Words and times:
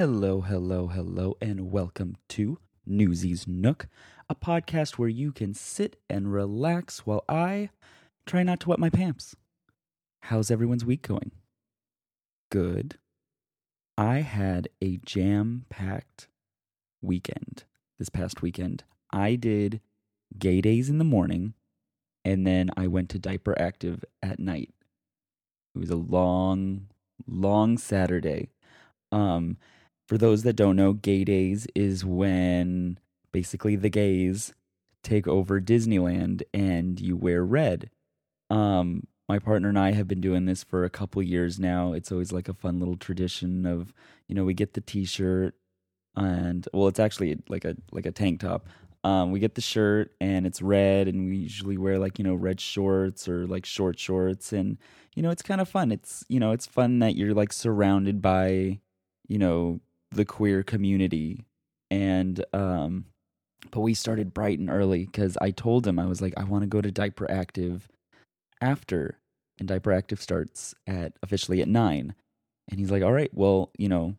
Hello, 0.00 0.40
hello, 0.40 0.86
hello, 0.86 1.36
and 1.42 1.70
welcome 1.70 2.16
to 2.30 2.58
Newsies 2.86 3.46
Nook, 3.46 3.86
a 4.30 4.34
podcast 4.34 4.92
where 4.92 5.10
you 5.10 5.30
can 5.30 5.52
sit 5.52 6.00
and 6.08 6.32
relax 6.32 7.00
while 7.04 7.22
I 7.28 7.68
try 8.24 8.42
not 8.42 8.60
to 8.60 8.70
wet 8.70 8.78
my 8.78 8.88
pants. 8.88 9.36
How's 10.22 10.50
everyone's 10.50 10.86
week 10.86 11.06
going? 11.06 11.32
Good. 12.50 12.96
I 13.98 14.20
had 14.20 14.70
a 14.80 14.96
jam 15.04 15.66
packed 15.68 16.28
weekend 17.02 17.64
this 17.98 18.08
past 18.08 18.40
weekend. 18.40 18.84
I 19.12 19.34
did 19.34 19.82
gay 20.38 20.62
days 20.62 20.88
in 20.88 20.96
the 20.96 21.04
morning, 21.04 21.52
and 22.24 22.46
then 22.46 22.70
I 22.74 22.86
went 22.86 23.10
to 23.10 23.18
Diaper 23.18 23.54
Active 23.60 24.02
at 24.22 24.38
night. 24.38 24.72
It 25.74 25.78
was 25.78 25.90
a 25.90 25.96
long, 25.96 26.86
long 27.28 27.76
Saturday. 27.76 28.48
Um, 29.12 29.58
for 30.10 30.18
those 30.18 30.42
that 30.42 30.56
don't 30.56 30.74
know, 30.74 30.92
gay 30.92 31.22
days 31.22 31.68
is 31.76 32.04
when 32.04 32.98
basically 33.30 33.76
the 33.76 33.88
gays 33.88 34.52
take 35.04 35.28
over 35.28 35.60
Disneyland 35.60 36.42
and 36.52 36.98
you 36.98 37.16
wear 37.16 37.44
red. 37.44 37.90
Um, 38.50 39.06
my 39.28 39.38
partner 39.38 39.68
and 39.68 39.78
I 39.78 39.92
have 39.92 40.08
been 40.08 40.20
doing 40.20 40.46
this 40.46 40.64
for 40.64 40.82
a 40.82 40.90
couple 40.90 41.22
years 41.22 41.60
now. 41.60 41.92
It's 41.92 42.10
always 42.10 42.32
like 42.32 42.48
a 42.48 42.54
fun 42.54 42.80
little 42.80 42.96
tradition 42.96 43.64
of, 43.64 43.94
you 44.26 44.34
know, 44.34 44.44
we 44.44 44.52
get 44.52 44.74
the 44.74 44.80
t-shirt 44.80 45.54
and 46.16 46.66
well, 46.74 46.88
it's 46.88 46.98
actually 46.98 47.38
like 47.48 47.64
a 47.64 47.76
like 47.92 48.04
a 48.04 48.10
tank 48.10 48.40
top. 48.40 48.66
Um, 49.04 49.30
we 49.30 49.38
get 49.38 49.54
the 49.54 49.60
shirt 49.60 50.10
and 50.20 50.44
it's 50.44 50.60
red 50.60 51.06
and 51.06 51.28
we 51.28 51.36
usually 51.36 51.78
wear 51.78 52.00
like, 52.00 52.18
you 52.18 52.24
know, 52.24 52.34
red 52.34 52.60
shorts 52.60 53.28
or 53.28 53.46
like 53.46 53.64
short 53.64 53.96
shorts 53.96 54.52
and 54.52 54.76
you 55.14 55.22
know, 55.22 55.30
it's 55.30 55.42
kind 55.42 55.60
of 55.60 55.68
fun. 55.68 55.92
It's, 55.92 56.24
you 56.28 56.40
know, 56.40 56.50
it's 56.50 56.66
fun 56.66 56.98
that 56.98 57.14
you're 57.14 57.32
like 57.32 57.52
surrounded 57.52 58.20
by, 58.20 58.80
you 59.28 59.38
know, 59.38 59.78
the 60.10 60.24
queer 60.24 60.62
community. 60.62 61.44
And 61.90 62.44
um 62.52 63.06
but 63.70 63.80
we 63.80 63.94
started 63.94 64.32
bright 64.32 64.58
and 64.58 64.70
early 64.70 65.04
because 65.04 65.36
i 65.40 65.50
told 65.50 65.86
him 65.86 65.98
i 65.98 66.06
was 66.06 66.22
like 66.22 66.32
i 66.36 66.44
want 66.44 66.62
to 66.62 66.66
go 66.66 66.80
to 66.80 66.90
diaper 66.90 67.30
active 67.30 67.88
after 68.60 69.18
and 69.58 69.68
diaper 69.68 69.92
active 69.92 70.20
starts 70.20 70.74
at 70.86 71.12
officially 71.22 71.60
at 71.60 71.68
9 71.68 72.14
and 72.70 72.80
he's 72.80 72.90
like 72.90 73.02
all 73.02 73.12
right 73.12 73.30
well 73.34 73.70
you 73.76 73.88
know 73.88 74.14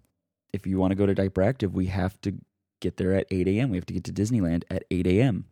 if 0.53 0.67
you 0.67 0.78
want 0.78 0.92
to 0.92 0.95
go 0.95 1.08
to 1.08 1.16
diaper 1.16 1.42
active 1.42 1.73
we 1.73 1.88
have 1.88 2.22
to 2.22 2.36
get 2.81 2.97
there 2.97 3.14
at 3.14 3.25
8 3.31 3.47
a.m 3.47 3.72
we 3.72 3.78
have 3.78 3.86
to 3.88 3.94
get 3.94 4.03
to 4.03 4.14
disneyland 4.14 4.64
at 4.69 4.84
8 4.92 5.08
a.m 5.08 5.45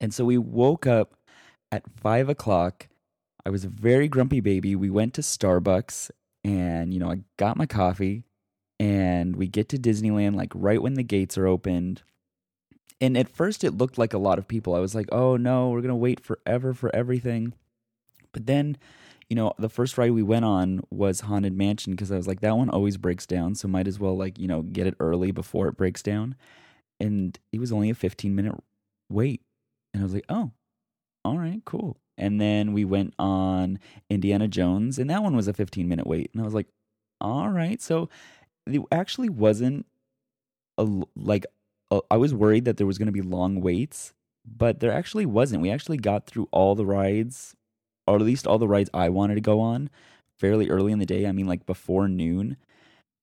and 0.00 0.12
so 0.12 0.24
we 0.24 0.36
woke 0.36 0.86
up 0.86 1.14
at 1.70 1.84
5 1.96 2.28
o'clock. 2.28 2.88
I 3.46 3.50
was 3.50 3.64
a 3.64 3.68
very 3.68 4.08
grumpy 4.08 4.40
baby. 4.40 4.76
We 4.76 4.90
went 4.90 5.14
to 5.14 5.22
starbucks 5.22 6.10
and 6.44 6.92
you 6.92 7.00
know 7.00 7.10
i 7.10 7.20
got 7.38 7.56
my 7.56 7.64
coffee 7.64 8.24
and 8.84 9.36
we 9.36 9.46
get 9.46 9.70
to 9.70 9.78
Disneyland 9.78 10.36
like 10.36 10.52
right 10.54 10.82
when 10.82 10.92
the 10.92 11.02
gates 11.02 11.38
are 11.38 11.46
opened. 11.46 12.02
And 13.00 13.16
at 13.16 13.30
first 13.30 13.64
it 13.64 13.78
looked 13.78 13.96
like 13.96 14.12
a 14.12 14.18
lot 14.18 14.38
of 14.38 14.46
people. 14.46 14.74
I 14.74 14.80
was 14.80 14.94
like, 14.94 15.08
"Oh 15.10 15.36
no, 15.38 15.70
we're 15.70 15.80
going 15.80 15.88
to 15.88 15.94
wait 15.94 16.20
forever 16.20 16.74
for 16.74 16.94
everything." 16.94 17.54
But 18.32 18.46
then, 18.46 18.76
you 19.30 19.36
know, 19.36 19.52
the 19.58 19.70
first 19.70 19.96
ride 19.96 20.10
we 20.10 20.22
went 20.22 20.44
on 20.44 20.82
was 20.90 21.20
Haunted 21.20 21.56
Mansion 21.56 21.94
because 21.94 22.12
I 22.12 22.16
was 22.16 22.26
like, 22.26 22.40
that 22.40 22.56
one 22.56 22.68
always 22.68 22.96
breaks 22.98 23.26
down, 23.26 23.54
so 23.54 23.68
might 23.68 23.88
as 23.88 23.98
well 23.98 24.16
like, 24.16 24.38
you 24.38 24.48
know, 24.48 24.62
get 24.62 24.86
it 24.86 24.96
early 25.00 25.30
before 25.30 25.68
it 25.68 25.76
breaks 25.76 26.02
down. 26.02 26.34
And 27.00 27.38
it 27.52 27.60
was 27.60 27.72
only 27.72 27.90
a 27.90 27.94
15 27.94 28.34
minute 28.34 28.54
wait. 29.10 29.40
And 29.94 30.02
I 30.02 30.04
was 30.04 30.14
like, 30.14 30.26
"Oh, 30.28 30.50
all 31.24 31.38
right, 31.38 31.62
cool." 31.64 31.96
And 32.18 32.38
then 32.40 32.74
we 32.74 32.84
went 32.84 33.14
on 33.18 33.78
Indiana 34.10 34.46
Jones, 34.46 34.98
and 34.98 35.08
that 35.08 35.22
one 35.22 35.34
was 35.34 35.48
a 35.48 35.54
15 35.54 35.88
minute 35.88 36.06
wait. 36.06 36.30
And 36.34 36.42
I 36.42 36.44
was 36.44 36.54
like, 36.54 36.68
all 37.20 37.48
right. 37.48 37.80
So 37.80 38.08
it 38.66 38.82
actually 38.90 39.28
wasn't 39.28 39.86
a 40.78 40.88
like 41.16 41.46
a, 41.90 42.00
I 42.10 42.16
was 42.16 42.34
worried 42.34 42.64
that 42.64 42.76
there 42.76 42.86
was 42.86 42.98
going 42.98 43.06
to 43.06 43.12
be 43.12 43.22
long 43.22 43.60
waits, 43.60 44.14
but 44.44 44.80
there 44.80 44.92
actually 44.92 45.26
wasn't. 45.26 45.62
We 45.62 45.70
actually 45.70 45.98
got 45.98 46.26
through 46.26 46.48
all 46.50 46.74
the 46.74 46.86
rides, 46.86 47.54
or 48.06 48.16
at 48.16 48.22
least 48.22 48.46
all 48.46 48.58
the 48.58 48.68
rides 48.68 48.90
I 48.94 49.08
wanted 49.08 49.34
to 49.36 49.40
go 49.40 49.60
on, 49.60 49.90
fairly 50.38 50.68
early 50.70 50.92
in 50.92 50.98
the 50.98 51.06
day. 51.06 51.26
I 51.26 51.32
mean, 51.32 51.46
like 51.46 51.66
before 51.66 52.08
noon, 52.08 52.56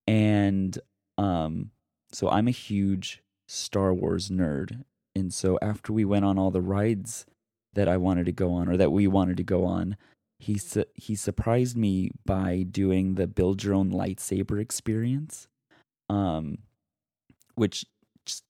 and 0.07 0.77
um, 1.17 1.71
so 2.11 2.29
I'm 2.29 2.47
a 2.47 2.51
huge 2.51 3.21
Star 3.47 3.93
Wars 3.93 4.29
nerd, 4.29 4.83
and 5.15 5.33
so 5.33 5.57
after 5.61 5.91
we 5.91 6.05
went 6.05 6.25
on 6.25 6.37
all 6.37 6.51
the 6.51 6.61
rides 6.61 7.25
that 7.73 7.87
I 7.87 7.97
wanted 7.97 8.25
to 8.25 8.31
go 8.31 8.53
on, 8.53 8.69
or 8.69 8.77
that 8.77 8.91
we 8.91 9.07
wanted 9.07 9.37
to 9.37 9.43
go 9.43 9.65
on, 9.65 9.97
he 10.41 10.57
su- 10.57 10.85
he 10.95 11.15
surprised 11.15 11.77
me 11.77 12.11
by 12.25 12.63
doing 12.63 13.15
the 13.15 13.27
build 13.27 13.63
your 13.63 13.75
own 13.75 13.91
lightsaber 13.91 14.59
experience, 14.59 15.47
um, 16.09 16.57
which 17.55 17.85
just 18.25 18.43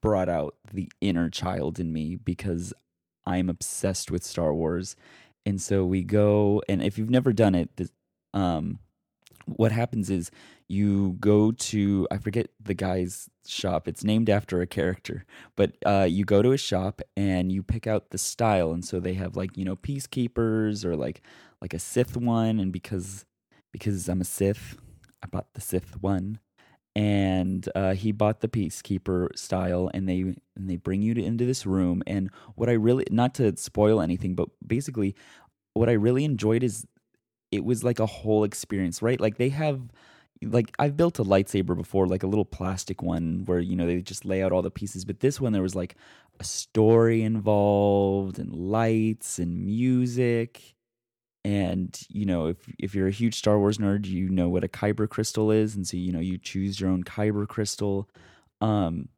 brought 0.00 0.28
out 0.28 0.54
the 0.72 0.90
inner 1.00 1.28
child 1.28 1.80
in 1.80 1.92
me 1.92 2.16
because 2.16 2.72
I'm 3.26 3.48
obsessed 3.50 4.12
with 4.12 4.22
Star 4.22 4.54
Wars, 4.54 4.94
and 5.44 5.60
so 5.60 5.84
we 5.84 6.04
go. 6.04 6.62
And 6.68 6.80
if 6.80 6.98
you've 6.98 7.10
never 7.10 7.32
done 7.32 7.56
it, 7.56 7.76
this, 7.76 7.92
um, 8.32 8.78
what 9.46 9.72
happens 9.72 10.10
is 10.10 10.30
you 10.68 11.16
go 11.20 11.52
to 11.52 12.08
I 12.10 12.18
forget 12.18 12.48
the 12.62 12.74
guy's 12.74 13.28
shop. 13.46 13.86
It's 13.86 14.04
named 14.04 14.30
after 14.30 14.60
a 14.60 14.66
character, 14.66 15.24
but 15.56 15.72
uh, 15.84 16.06
you 16.08 16.24
go 16.24 16.42
to 16.42 16.52
a 16.52 16.58
shop 16.58 17.02
and 17.16 17.52
you 17.52 17.62
pick 17.62 17.86
out 17.86 18.10
the 18.10 18.18
style, 18.18 18.72
and 18.72 18.84
so 18.84 19.00
they 19.00 19.14
have 19.14 19.36
like 19.36 19.56
you 19.56 19.64
know 19.64 19.76
peacekeepers 19.76 20.84
or 20.84 20.96
like 20.96 21.22
like 21.60 21.74
a 21.74 21.78
Sith 21.78 22.16
one, 22.16 22.58
and 22.58 22.72
because 22.72 23.24
because 23.72 24.08
I'm 24.08 24.20
a 24.20 24.24
Sith, 24.24 24.76
I 25.22 25.26
bought 25.26 25.52
the 25.54 25.60
Sith 25.60 26.00
one, 26.02 26.38
and 26.96 27.68
uh, 27.74 27.94
he 27.94 28.12
bought 28.12 28.40
the 28.40 28.48
peacekeeper 28.48 29.36
style, 29.36 29.90
and 29.92 30.08
they 30.08 30.20
and 30.56 30.70
they 30.70 30.76
bring 30.76 31.02
you 31.02 31.14
to, 31.14 31.22
into 31.22 31.44
this 31.44 31.66
room, 31.66 32.02
and 32.06 32.30
what 32.54 32.68
I 32.68 32.72
really 32.72 33.04
not 33.10 33.34
to 33.34 33.56
spoil 33.56 34.00
anything, 34.00 34.34
but 34.34 34.48
basically 34.66 35.14
what 35.74 35.88
I 35.88 35.92
really 35.92 36.24
enjoyed 36.24 36.62
is 36.62 36.86
it 37.54 37.64
was 37.64 37.84
like 37.84 38.00
a 38.00 38.06
whole 38.06 38.44
experience, 38.44 39.02
right? 39.02 39.20
Like 39.20 39.36
they 39.38 39.50
have 39.50 39.80
like 40.42 40.74
I've 40.78 40.96
built 40.96 41.18
a 41.18 41.24
lightsaber 41.24 41.76
before, 41.76 42.06
like 42.06 42.22
a 42.22 42.26
little 42.26 42.44
plastic 42.44 43.02
one 43.02 43.44
where 43.46 43.60
you 43.60 43.76
know 43.76 43.86
they 43.86 44.00
just 44.00 44.24
lay 44.24 44.42
out 44.42 44.52
all 44.52 44.62
the 44.62 44.70
pieces, 44.70 45.04
but 45.04 45.20
this 45.20 45.40
one 45.40 45.52
there 45.52 45.62
was 45.62 45.76
like 45.76 45.96
a 46.40 46.44
story 46.44 47.22
involved 47.22 48.38
and 48.38 48.54
lights 48.54 49.38
and 49.38 49.64
music. 49.64 50.74
And 51.44 51.98
you 52.08 52.26
know, 52.26 52.48
if 52.48 52.56
if 52.78 52.94
you're 52.94 53.08
a 53.08 53.12
huge 53.12 53.36
Star 53.36 53.58
Wars 53.58 53.78
nerd, 53.78 54.06
you 54.06 54.28
know 54.28 54.48
what 54.48 54.64
a 54.64 54.68
kyber 54.68 55.08
crystal 55.08 55.50
is, 55.50 55.76
and 55.76 55.86
so 55.86 55.96
you 55.96 56.12
know 56.12 56.20
you 56.20 56.38
choose 56.38 56.80
your 56.80 56.90
own 56.90 57.04
kyber 57.04 57.46
crystal. 57.46 58.08
Um, 58.60 59.08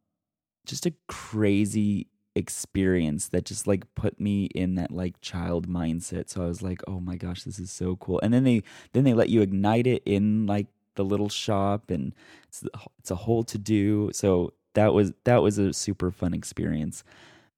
just 0.67 0.87
a 0.87 0.95
crazy 1.09 2.09
experience 2.37 3.29
that 3.29 3.45
just 3.45 3.67
like 3.67 3.93
put 3.95 4.21
me 4.21 4.45
in 4.47 4.75
that 4.77 4.91
like 4.91 5.21
child 5.21 5.69
mindset. 5.69 6.29
So 6.29 6.45
i 6.45 6.47
was 6.47 6.63
like 6.63 6.81
oh 6.87 7.01
my 7.01 7.17
gosh 7.17 7.43
this 7.45 7.59
is 7.59 7.71
so 7.73 7.97
cool. 7.97 8.21
And 8.23 8.33
then 8.33 8.45
they 8.45 8.63
then 8.93 9.05
they 9.05 9.15
let 9.15 9.31
you 9.31 9.43
ignite 9.43 9.87
it 9.87 10.03
in 10.05 10.47
like 10.47 10.67
the 10.95 11.05
little 11.05 11.29
shop 11.29 11.91
and 11.91 12.15
it's 12.49 12.65
it's 12.99 13.11
a 13.11 13.17
whole 13.17 13.45
to 13.45 13.59
do 13.59 14.11
so 14.13 14.53
that 14.75 14.93
was 14.93 15.13
that 15.25 15.43
was 15.43 15.59
a 15.59 15.73
super 15.73 16.11
fun 16.11 16.35
experience. 16.35 17.03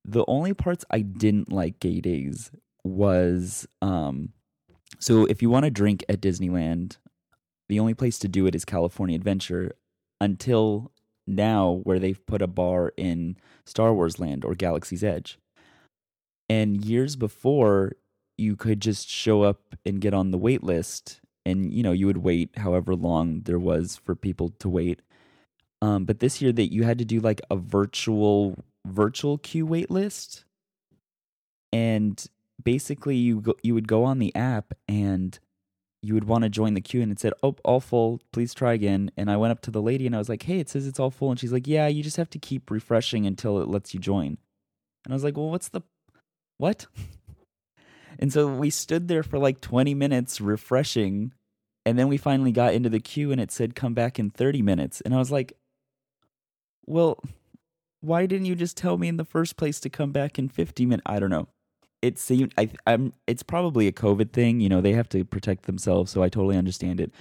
The 0.05 0.25
only 0.29 0.55
parts 0.55 0.85
i 0.91 1.01
didn't 1.01 1.53
like 1.53 1.81
gay 1.81 2.01
days 2.01 2.51
was 2.85 3.67
um 3.83 4.31
so 4.99 5.27
if 5.27 5.43
you 5.43 5.51
want 5.51 5.65
to 5.65 5.71
drink 5.71 6.05
at 6.09 6.21
disneyland 6.21 6.97
the 7.69 7.79
only 7.79 7.93
place 7.93 8.19
to 8.19 8.29
do 8.29 8.47
it 8.47 8.55
is 8.55 8.65
california 8.65 9.15
adventure 9.17 9.73
until 10.21 10.91
now 11.29 11.81
where 11.85 11.99
they've 11.99 12.25
put 12.27 12.43
a 12.43 12.47
bar 12.47 12.93
in 12.97 13.37
Star 13.67 13.93
Wars 13.93 14.19
Land 14.19 14.45
or 14.45 14.55
Galaxy's 14.55 15.05
Edge. 15.05 15.39
And 16.49 16.85
years 16.85 17.17
before, 17.17 17.93
you 18.37 18.57
could 18.57 18.81
just 18.81 19.09
show 19.09 19.43
up 19.43 19.75
and 19.85 20.01
get 20.01 20.15
on 20.15 20.31
the 20.31 20.39
wait 20.39 20.63
list 20.63 21.21
and 21.49 21.73
you 21.73 21.83
know, 21.83 21.93
you 21.93 22.07
would 22.07 22.19
wait 22.19 22.51
however 22.59 22.95
long 22.95 23.41
there 23.43 23.59
was 23.59 23.97
for 23.97 24.15
people 24.15 24.51
to 24.59 24.69
wait. 24.69 25.01
Um, 25.81 26.05
but 26.05 26.21
this 26.21 26.43
year 26.43 26.53
that 26.53 26.73
you 26.73 26.83
had 26.83 26.99
to 26.99 27.05
do 27.05 27.21
like 27.21 27.41
a 27.51 27.57
virtual 27.57 28.65
virtual 28.87 29.39
queue 29.39 29.65
wait 29.65 29.91
list, 29.91 30.45
and 31.73 32.25
basically 32.63 33.17
you 33.17 33.41
go, 33.41 33.55
you 33.63 33.75
would 33.75 33.89
go 33.89 34.05
on 34.05 34.19
the 34.19 34.35
app 34.35 34.75
and 34.87 35.39
you 36.09 36.15
would 36.15 36.25
want 36.25 36.43
to 36.43 36.49
join 36.49 36.73
the 36.73 36.81
queue 36.81 37.03
and 37.03 37.13
it 37.13 37.21
said, 37.21 37.35
"Oh, 37.43 37.55
all 37.65 37.81
full. 37.81 38.21
Please 38.33 38.55
try 38.55 38.73
again." 38.73 39.11
And 39.17 39.31
I 39.31 39.37
went 39.37 39.53
up 39.53 39.61
to 39.63 39.71
the 39.71 39.83
lady 39.83 40.07
and 40.07 40.15
I 40.15 40.19
was 40.19 40.29
like, 40.29 40.43
"Hey, 40.43 40.59
it 40.59 40.71
says 40.71 40.87
it's 40.87 40.99
all 40.99 41.11
full." 41.11 41.31
And 41.31 41.39
she's 41.39 41.53
like, 41.53 41.67
"Yeah, 41.67 41.87
you 41.87 42.03
just 42.03 42.17
have 42.17 42.31
to 42.31 42.39
keep 42.39 42.71
refreshing 42.71 43.27
until 43.27 43.61
it 43.61 43.69
lets 43.69 43.93
you 43.93 44.01
join." 44.01 44.39
And 45.05 45.13
I 45.13 45.15
was 45.15 45.23
like, 45.23 45.37
"Well, 45.37 45.51
what's 45.51 45.69
the 45.69 45.83
what?" 46.57 46.87
and 48.19 48.33
so 48.33 48.49
we 48.49 48.71
stood 48.71 49.07
there 49.07 49.23
for 49.23 49.39
like 49.39 49.61
20 49.61 49.95
minutes 49.95 50.41
refreshing 50.41 51.33
and 51.85 51.99
then 51.99 52.09
we 52.09 52.17
finally 52.17 52.53
got 52.53 52.75
into 52.75 52.89
the 52.89 53.01
queue 53.01 53.31
and 53.31 53.41
it 53.41 53.51
said 53.51 53.75
come 53.75 53.95
back 53.95 54.19
in 54.19 54.31
30 54.31 54.63
minutes. 54.63 55.01
And 55.03 55.15
I 55.15 55.19
was 55.19 55.31
like, 55.31 55.53
"Well, 56.87 57.23
why 58.01 58.25
didn't 58.25 58.47
you 58.47 58.55
just 58.55 58.77
tell 58.79 58.97
me 58.97 59.09
in 59.09 59.19
the 59.19 59.25
first 59.25 59.57
place 59.57 59.79
to 59.81 59.91
come 59.91 60.13
back 60.13 60.39
in 60.39 60.49
50 60.49 60.87
minutes?" 60.87 61.05
I 61.07 61.19
don't 61.19 61.31
know 61.31 61.49
it 62.03 62.19
seemed 62.19 62.53
I, 62.57 62.71
I'm 62.87 63.13
it's 63.27 63.43
probably 63.43 63.87
a 63.87 63.93
COVID 63.93 64.33
thing. 64.33 64.61
You 64.61 64.69
know, 64.69 64.81
they 64.81 64.93
have 64.93 65.09
to 65.11 65.25
protect 65.25 65.65
themselves, 65.65 66.13
so 66.13 66.23
I 66.23 66.29
totally 66.29 66.57
understand 66.57 67.01
it. 67.01 67.13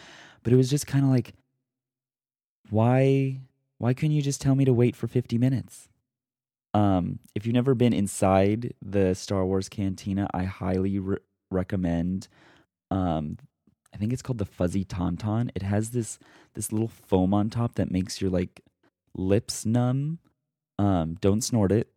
But 0.44 0.54
it 0.54 0.56
was 0.56 0.70
just 0.70 0.88
kind 0.88 1.04
of 1.04 1.12
like, 1.12 1.34
why 2.70 3.42
why 3.80 3.94
couldn't 3.94 4.16
you 4.16 4.22
just 4.22 4.42
tell 4.42 4.56
me 4.56 4.66
to 4.66 4.74
wait 4.74 4.96
for 4.96 5.08
50 5.08 5.38
minutes? 5.38 5.90
Um, 6.74 7.20
if 7.36 7.46
you've 7.46 7.56
never 7.56 7.76
been 7.76 7.94
inside 7.94 8.74
the 8.82 9.14
Star 9.16 9.46
Wars 9.46 9.70
Cantina, 9.70 10.28
I 10.34 10.44
highly 10.44 11.00
re- 11.00 11.18
recommend. 11.50 12.28
Um, 12.92 13.38
I 13.94 13.98
think 13.98 14.14
it's 14.14 14.22
called 14.22 14.38
the 14.38 14.46
Fuzzy 14.46 14.86
Tauntaun. 14.86 15.50
It 15.56 15.64
has 15.64 15.92
this 15.92 16.20
this 16.54 16.72
little 16.72 16.88
foam 16.88 17.34
on 17.34 17.50
top 17.50 17.76
that 17.76 17.92
makes 17.92 18.22
your 18.22 18.30
like 18.30 18.62
lips 19.16 19.66
numb. 19.66 20.20
Um, 20.78 21.18
don't 21.20 21.42
snort 21.42 21.72
it 21.72 21.90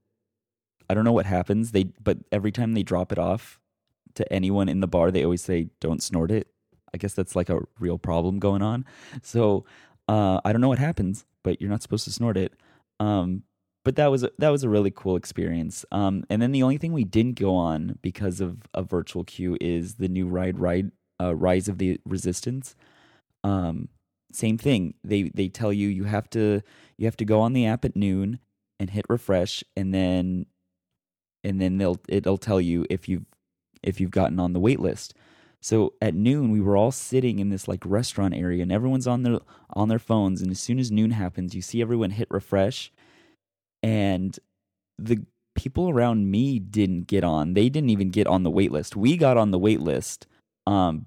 I 0.90 0.94
don't 0.94 1.04
know 1.04 1.12
what 1.12 1.26
happens. 1.26 1.70
They 1.70 1.84
but 2.02 2.18
every 2.32 2.50
time 2.50 2.74
they 2.74 2.82
drop 2.82 3.12
it 3.12 3.18
off 3.18 3.60
to 4.14 4.30
anyone 4.32 4.68
in 4.68 4.80
the 4.80 4.88
bar, 4.88 5.12
they 5.12 5.22
always 5.22 5.42
say, 5.42 5.68
"Don't 5.78 6.02
snort 6.02 6.32
it." 6.32 6.48
I 6.92 6.98
guess 6.98 7.14
that's 7.14 7.36
like 7.36 7.48
a 7.48 7.60
real 7.78 7.96
problem 7.96 8.40
going 8.40 8.62
on. 8.62 8.84
So 9.22 9.64
uh, 10.08 10.40
I 10.44 10.52
don't 10.52 10.60
know 10.60 10.68
what 10.68 10.80
happens, 10.80 11.24
but 11.44 11.60
you're 11.60 11.70
not 11.70 11.82
supposed 11.82 12.04
to 12.06 12.12
snort 12.12 12.36
it. 12.36 12.54
Um, 12.98 13.44
but 13.84 13.94
that 13.94 14.08
was 14.08 14.24
a, 14.24 14.30
that 14.38 14.48
was 14.48 14.64
a 14.64 14.68
really 14.68 14.90
cool 14.90 15.14
experience. 15.14 15.84
Um, 15.92 16.24
and 16.28 16.42
then 16.42 16.50
the 16.50 16.64
only 16.64 16.78
thing 16.78 16.92
we 16.92 17.04
didn't 17.04 17.38
go 17.38 17.54
on 17.54 17.98
because 18.02 18.40
of 18.40 18.58
a 18.74 18.82
virtual 18.82 19.22
queue 19.22 19.56
is 19.60 19.94
the 19.94 20.08
new 20.08 20.26
ride, 20.26 20.58
ride, 20.58 20.90
uh, 21.20 21.34
Rise 21.36 21.68
of 21.68 21.78
the 21.78 22.00
Resistance. 22.04 22.74
Um, 23.44 23.88
same 24.32 24.58
thing. 24.58 24.94
They 25.04 25.30
they 25.34 25.48
tell 25.48 25.72
you 25.72 25.88
you 25.88 26.04
have 26.04 26.28
to 26.30 26.62
you 26.98 27.06
have 27.06 27.16
to 27.18 27.24
go 27.24 27.40
on 27.40 27.52
the 27.52 27.66
app 27.66 27.84
at 27.84 27.96
noon 27.96 28.40
and 28.78 28.90
hit 28.90 29.06
refresh, 29.08 29.62
and 29.76 29.94
then 29.94 30.46
and 31.44 31.60
then 31.60 31.78
they'll 31.78 32.00
it'll 32.08 32.38
tell 32.38 32.60
you 32.60 32.86
if 32.90 33.08
you've 33.08 33.24
if 33.82 34.00
you've 34.00 34.10
gotten 34.10 34.38
on 34.38 34.52
the 34.52 34.60
wait 34.60 34.80
list. 34.80 35.14
So 35.62 35.94
at 36.00 36.14
noon 36.14 36.50
we 36.50 36.60
were 36.60 36.76
all 36.76 36.90
sitting 36.92 37.38
in 37.38 37.50
this 37.50 37.68
like 37.68 37.84
restaurant 37.84 38.34
area 38.34 38.62
and 38.62 38.72
everyone's 38.72 39.06
on 39.06 39.22
their 39.22 39.38
on 39.74 39.88
their 39.88 39.98
phones 39.98 40.40
and 40.40 40.50
as 40.50 40.60
soon 40.60 40.78
as 40.78 40.90
noon 40.90 41.10
happens 41.10 41.54
you 41.54 41.62
see 41.62 41.82
everyone 41.82 42.10
hit 42.10 42.28
refresh 42.30 42.90
and 43.82 44.38
the 44.98 45.24
people 45.54 45.90
around 45.90 46.30
me 46.30 46.58
didn't 46.58 47.06
get 47.06 47.24
on. 47.24 47.54
They 47.54 47.68
didn't 47.68 47.90
even 47.90 48.10
get 48.10 48.26
on 48.26 48.42
the 48.42 48.50
wait 48.50 48.72
list. 48.72 48.96
We 48.96 49.16
got 49.16 49.36
on 49.36 49.50
the 49.50 49.58
wait 49.58 49.80
list. 49.80 50.26
Um 50.66 51.06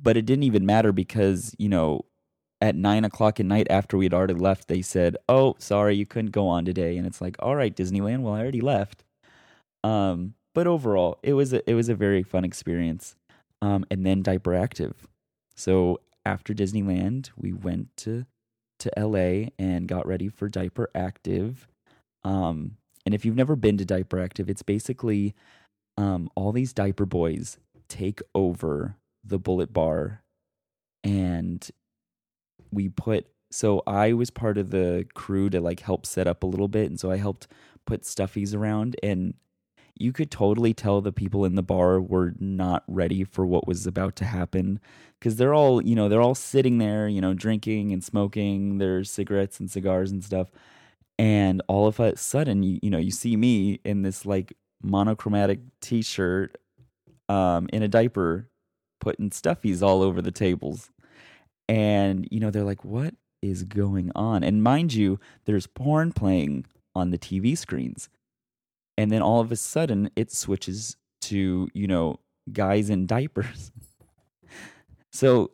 but 0.00 0.16
it 0.16 0.26
didn't 0.26 0.44
even 0.44 0.66
matter 0.66 0.92
because, 0.92 1.54
you 1.58 1.68
know, 1.68 2.04
at 2.60 2.76
nine 2.76 3.04
o'clock 3.04 3.40
at 3.40 3.46
night 3.46 3.66
after 3.70 3.96
we'd 3.96 4.14
already 4.14 4.34
left, 4.34 4.68
they 4.68 4.82
said, 4.82 5.16
Oh, 5.28 5.56
sorry, 5.58 5.96
you 5.96 6.06
couldn't 6.06 6.30
go 6.30 6.46
on 6.46 6.64
today. 6.64 6.96
And 6.96 7.06
it's 7.06 7.20
like, 7.20 7.36
all 7.40 7.56
right, 7.56 7.74
Disneyland, 7.74 8.20
well, 8.20 8.34
I 8.34 8.40
already 8.40 8.60
left. 8.60 9.04
Um, 9.84 10.34
but 10.54 10.66
overall, 10.66 11.18
it 11.22 11.32
was 11.32 11.52
a, 11.52 11.68
it 11.68 11.74
was 11.74 11.88
a 11.88 11.94
very 11.94 12.22
fun 12.22 12.44
experience. 12.44 13.16
Um, 13.60 13.84
and 13.90 14.04
then 14.04 14.22
Diaper 14.22 14.54
Active. 14.54 15.08
So 15.56 16.00
after 16.24 16.52
Disneyland, 16.52 17.30
we 17.36 17.52
went 17.52 17.96
to 17.98 18.26
to 18.80 18.90
LA 18.96 19.50
and 19.60 19.86
got 19.86 20.06
ready 20.06 20.28
for 20.28 20.48
Diaper 20.48 20.90
Active. 20.92 21.68
Um, 22.24 22.78
and 23.06 23.14
if 23.14 23.24
you've 23.24 23.36
never 23.36 23.54
been 23.54 23.76
to 23.78 23.84
Diaper 23.84 24.18
Active, 24.18 24.50
it's 24.50 24.62
basically 24.62 25.34
um, 25.96 26.28
all 26.34 26.52
these 26.52 26.72
diaper 26.72 27.06
boys 27.06 27.58
take 27.88 28.20
over 28.34 28.96
the 29.24 29.38
Bullet 29.38 29.72
Bar, 29.72 30.22
and 31.04 31.68
we 32.70 32.88
put. 32.88 33.26
So 33.50 33.82
I 33.86 34.14
was 34.14 34.30
part 34.30 34.56
of 34.56 34.70
the 34.70 35.06
crew 35.14 35.50
to 35.50 35.60
like 35.60 35.80
help 35.80 36.06
set 36.06 36.26
up 36.26 36.42
a 36.42 36.46
little 36.46 36.68
bit, 36.68 36.88
and 36.88 36.98
so 36.98 37.10
I 37.10 37.18
helped 37.18 37.46
put 37.86 38.02
stuffies 38.02 38.54
around. 38.54 38.96
And 39.02 39.34
you 39.96 40.12
could 40.12 40.30
totally 40.30 40.72
tell 40.72 41.00
the 41.00 41.12
people 41.12 41.44
in 41.44 41.54
the 41.54 41.62
bar 41.62 42.00
were 42.00 42.32
not 42.38 42.82
ready 42.86 43.24
for 43.24 43.46
what 43.46 43.66
was 43.66 43.86
about 43.86 44.16
to 44.16 44.24
happen 44.24 44.80
because 45.18 45.36
they're 45.36 45.54
all 45.54 45.82
you 45.82 45.94
know 45.94 46.08
they're 46.08 46.22
all 46.22 46.34
sitting 46.34 46.78
there 46.78 47.08
you 47.08 47.20
know 47.20 47.34
drinking 47.34 47.92
and 47.92 48.02
smoking 48.02 48.78
their 48.78 49.04
cigarettes 49.04 49.60
and 49.60 49.70
cigars 49.70 50.10
and 50.10 50.24
stuff. 50.24 50.50
And 51.18 51.62
all 51.68 51.86
of 51.86 52.00
a 52.00 52.16
sudden 52.16 52.62
you, 52.62 52.78
you 52.82 52.90
know 52.90 52.98
you 52.98 53.10
see 53.10 53.36
me 53.36 53.80
in 53.84 54.02
this 54.02 54.24
like 54.24 54.56
monochromatic 54.82 55.60
t-shirt 55.80 56.56
um, 57.28 57.68
in 57.72 57.82
a 57.82 57.88
diaper 57.88 58.48
putting 59.00 59.30
stuffies 59.30 59.82
all 59.82 60.02
over 60.02 60.22
the 60.22 60.32
tables. 60.32 60.90
And 61.68 62.26
you 62.30 62.40
know 62.40 62.50
they're 62.50 62.64
like 62.64 62.84
what 62.84 63.14
is 63.42 63.64
going 63.64 64.10
on? 64.14 64.42
And 64.42 64.62
mind 64.62 64.94
you 64.94 65.20
there's 65.44 65.66
porn 65.66 66.12
playing 66.12 66.66
on 66.94 67.10
the 67.10 67.18
tv 67.18 67.56
screens 67.56 68.08
and 68.96 69.10
then 69.10 69.22
all 69.22 69.40
of 69.40 69.52
a 69.52 69.56
sudden 69.56 70.10
it 70.16 70.32
switches 70.32 70.96
to 71.20 71.68
you 71.74 71.86
know 71.86 72.18
guys 72.52 72.90
in 72.90 73.06
diapers. 73.06 73.72
So 75.14 75.50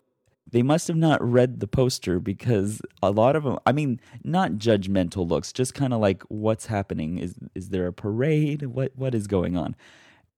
they 0.50 0.62
must 0.62 0.88
have 0.88 0.96
not 0.96 1.22
read 1.22 1.60
the 1.60 1.66
poster 1.66 2.20
because 2.20 2.80
a 3.02 3.10
lot 3.10 3.36
of 3.36 3.44
them 3.44 3.58
i 3.66 3.72
mean 3.72 4.00
not 4.24 4.52
judgmental 4.52 5.28
looks 5.28 5.52
just 5.52 5.74
kind 5.74 5.92
of 5.92 6.00
like 6.00 6.22
what's 6.28 6.66
happening? 6.66 7.18
Is 7.18 7.34
is 7.54 7.68
there 7.70 7.86
a 7.86 7.92
parade? 7.92 8.62
What 8.62 8.92
what 8.96 9.14
is 9.14 9.26
going 9.26 9.56
on? 9.56 9.76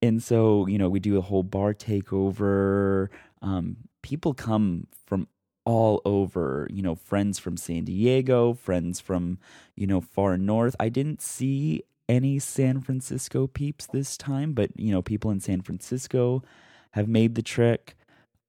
And 0.03 0.23
so 0.23 0.67
you 0.67 0.79
know 0.79 0.89
we 0.89 1.01
do 1.01 1.19
a 1.19 1.21
whole 1.21 1.43
bar 1.43 1.75
takeover. 1.75 3.09
Um, 3.43 3.77
people 4.03 4.35
come 4.35 4.87
from 5.07 5.29
all 5.67 6.01
over 6.05 6.67
you 6.71 6.83
know 6.83 6.95
friends 6.95 7.39
from 7.39 7.57
san 7.57 7.85
diego 7.85 8.55
friends 8.55 8.99
from 8.99 9.39
you 9.77 9.87
know 9.87 10.01
far 10.01 10.37
north. 10.39 10.75
I 10.81 10.89
didn't 10.89 11.21
see 11.21 11.83
any 12.11 12.41
San 12.41 12.81
Francisco 12.81 13.47
peeps 13.47 13.87
this 13.87 14.17
time, 14.17 14.53
but 14.53 14.71
you 14.75 14.91
know, 14.91 15.01
people 15.01 15.31
in 15.31 15.39
San 15.39 15.63
Francisco 15.63 16.43
have 16.91 17.09
made 17.09 17.37
the 17.37 17.43
trek. 17.43 17.95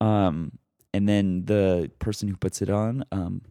Um, 0.02 0.54
and 0.94 1.08
then 1.08 1.46
the 1.46 1.92
person 2.00 2.28
who 2.28 2.36
puts 2.36 2.62
it 2.62 2.70
on, 2.70 3.06
um, 3.12 3.44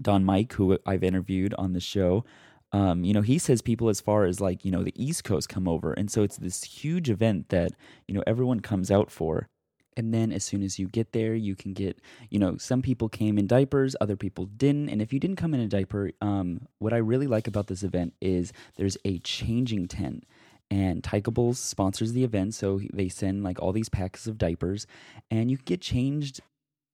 Don 0.00 0.24
Mike, 0.24 0.52
who 0.52 0.78
I've 0.84 1.02
interviewed 1.02 1.54
on 1.54 1.72
the 1.72 1.80
show, 1.80 2.24
um, 2.72 3.02
you 3.02 3.14
know, 3.14 3.22
he 3.22 3.38
says 3.38 3.62
people 3.62 3.88
as 3.88 4.00
far 4.00 4.26
as 4.26 4.40
like, 4.40 4.64
you 4.64 4.70
know, 4.70 4.84
the 4.84 4.94
East 4.94 5.24
Coast 5.24 5.48
come 5.48 5.66
over. 5.66 5.92
And 5.94 6.10
so 6.10 6.22
it's 6.22 6.36
this 6.36 6.62
huge 6.62 7.10
event 7.10 7.48
that, 7.48 7.72
you 8.06 8.14
know, 8.14 8.22
everyone 8.26 8.60
comes 8.60 8.90
out 8.90 9.10
for. 9.10 9.48
And 9.96 10.14
then 10.14 10.32
as 10.32 10.44
soon 10.44 10.62
as 10.62 10.78
you 10.78 10.86
get 10.88 11.12
there, 11.12 11.34
you 11.34 11.56
can 11.56 11.72
get, 11.72 12.00
you 12.30 12.38
know, 12.38 12.56
some 12.56 12.80
people 12.80 13.08
came 13.08 13.38
in 13.38 13.46
diapers, 13.46 13.96
other 14.00 14.16
people 14.16 14.46
didn't. 14.46 14.88
And 14.88 15.02
if 15.02 15.12
you 15.12 15.20
didn't 15.20 15.36
come 15.36 15.52
in 15.52 15.60
a 15.60 15.66
diaper, 15.66 16.12
um, 16.20 16.68
what 16.78 16.92
I 16.92 16.98
really 16.98 17.26
like 17.26 17.46
about 17.46 17.66
this 17.66 17.82
event 17.82 18.14
is 18.20 18.52
there's 18.76 18.96
a 19.04 19.18
changing 19.18 19.88
tent. 19.88 20.24
And 20.70 21.02
Tykables 21.02 21.58
sponsors 21.58 22.12
the 22.12 22.22
event, 22.22 22.54
so 22.54 22.80
they 22.92 23.08
send 23.08 23.42
like 23.42 23.60
all 23.60 23.72
these 23.72 23.88
packs 23.88 24.28
of 24.28 24.38
diapers, 24.38 24.86
and 25.28 25.50
you 25.50 25.56
can 25.56 25.64
get 25.64 25.80
changed 25.80 26.40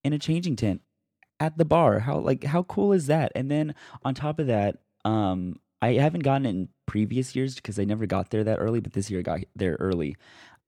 in 0.03 0.15
a 0.15 0.19
changing 0.19 0.57
tent 0.57 0.81
at 1.41 1.59
the 1.59 1.67
bar. 1.67 1.99
How 1.99 2.19
like 2.19 2.45
how 2.45 2.63
cool 2.63 2.95
is 2.95 3.07
that? 3.09 3.33
And 3.35 3.51
then 3.51 3.75
on 4.03 4.15
top 4.15 4.39
of 4.39 4.47
that, 4.47 4.79
um, 5.05 5.61
I 5.83 5.95
haven't 5.95 6.23
gotten 6.23 6.47
it 6.47 6.51
in 6.51 6.69
previous 6.87 7.37
years 7.37 7.57
because 7.57 7.79
I 7.79 7.85
never 7.85 8.07
got 8.07 8.31
there 8.31 8.45
that 8.45 8.57
early, 8.57 8.81
but 8.81 8.95
this 8.95 9.11
year 9.11 9.21
I 9.21 9.23
got 9.23 9.41
there 9.55 9.77
early 9.79 10.17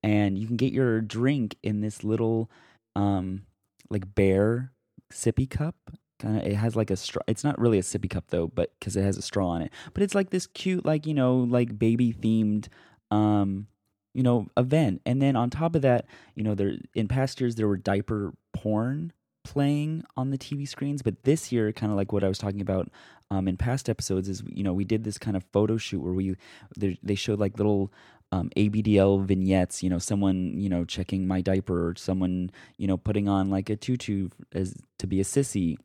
and 0.03 0.37
you 0.37 0.47
can 0.47 0.57
get 0.57 0.73
your 0.73 1.01
drink 1.01 1.55
in 1.63 1.81
this 1.81 2.03
little 2.03 2.49
um 2.95 3.43
like 3.89 4.15
bear 4.15 4.71
sippy 5.11 5.49
cup. 5.49 5.75
Kind 6.19 6.37
of 6.37 6.43
it 6.43 6.55
has 6.55 6.75
like 6.75 6.91
a 6.91 6.97
straw 6.97 7.21
it's 7.27 7.43
not 7.43 7.59
really 7.59 7.79
a 7.79 7.83
sippy 7.83 8.09
cup 8.09 8.25
though 8.27 8.47
but 8.47 8.71
because 8.79 8.95
it 8.97 9.03
has 9.03 9.17
a 9.17 9.21
straw 9.21 9.49
on 9.49 9.61
it. 9.61 9.71
But 9.93 10.03
it's 10.03 10.15
like 10.15 10.29
this 10.29 10.47
cute 10.47 10.85
like 10.85 11.05
you 11.05 11.13
know 11.13 11.37
like 11.37 11.79
baby 11.79 12.13
themed 12.13 12.67
um 13.11 13.67
you 14.13 14.23
know 14.23 14.47
event. 14.57 15.01
And 15.05 15.21
then 15.21 15.35
on 15.35 15.49
top 15.49 15.75
of 15.75 15.81
that 15.83 16.05
you 16.35 16.43
know 16.43 16.55
there 16.55 16.73
in 16.93 17.07
past 17.07 17.39
years 17.39 17.55
there 17.55 17.67
were 17.67 17.77
diaper 17.77 18.33
porn 18.53 19.13
playing 19.45 20.03
on 20.17 20.31
the 20.31 20.37
tv 20.37 20.67
screens. 20.67 21.01
But 21.01 21.23
this 21.23 21.51
year 21.51 21.71
kind 21.71 21.91
of 21.91 21.97
like 21.97 22.11
what 22.11 22.23
i 22.23 22.27
was 22.27 22.37
talking 22.37 22.61
about 22.61 22.89
um, 23.31 23.47
in 23.47 23.57
past 23.57 23.89
episodes 23.89 24.27
is 24.27 24.43
you 24.47 24.63
know 24.63 24.73
we 24.73 24.85
did 24.85 25.03
this 25.03 25.17
kind 25.17 25.37
of 25.37 25.43
photo 25.53 25.77
shoot 25.77 26.01
where 26.01 26.13
we 26.13 26.35
they 26.75 27.15
showed 27.15 27.39
like 27.39 27.57
little 27.57 27.91
um, 28.31 28.49
ABDL 28.55 29.25
vignettes, 29.25 29.81
you 29.81 29.89
know, 29.89 29.97
someone, 29.97 30.53
you 30.57 30.69
know, 30.69 30.85
checking 30.85 31.27
my 31.27 31.41
diaper 31.41 31.89
or 31.89 31.95
someone, 31.95 32.51
you 32.77 32.87
know, 32.87 32.97
putting 32.97 33.27
on 33.27 33.49
like 33.49 33.69
a 33.69 33.75
tutu 33.75 34.29
as 34.53 34.75
to 34.99 35.07
be 35.07 35.19
a 35.19 35.23
sissy. 35.23 35.77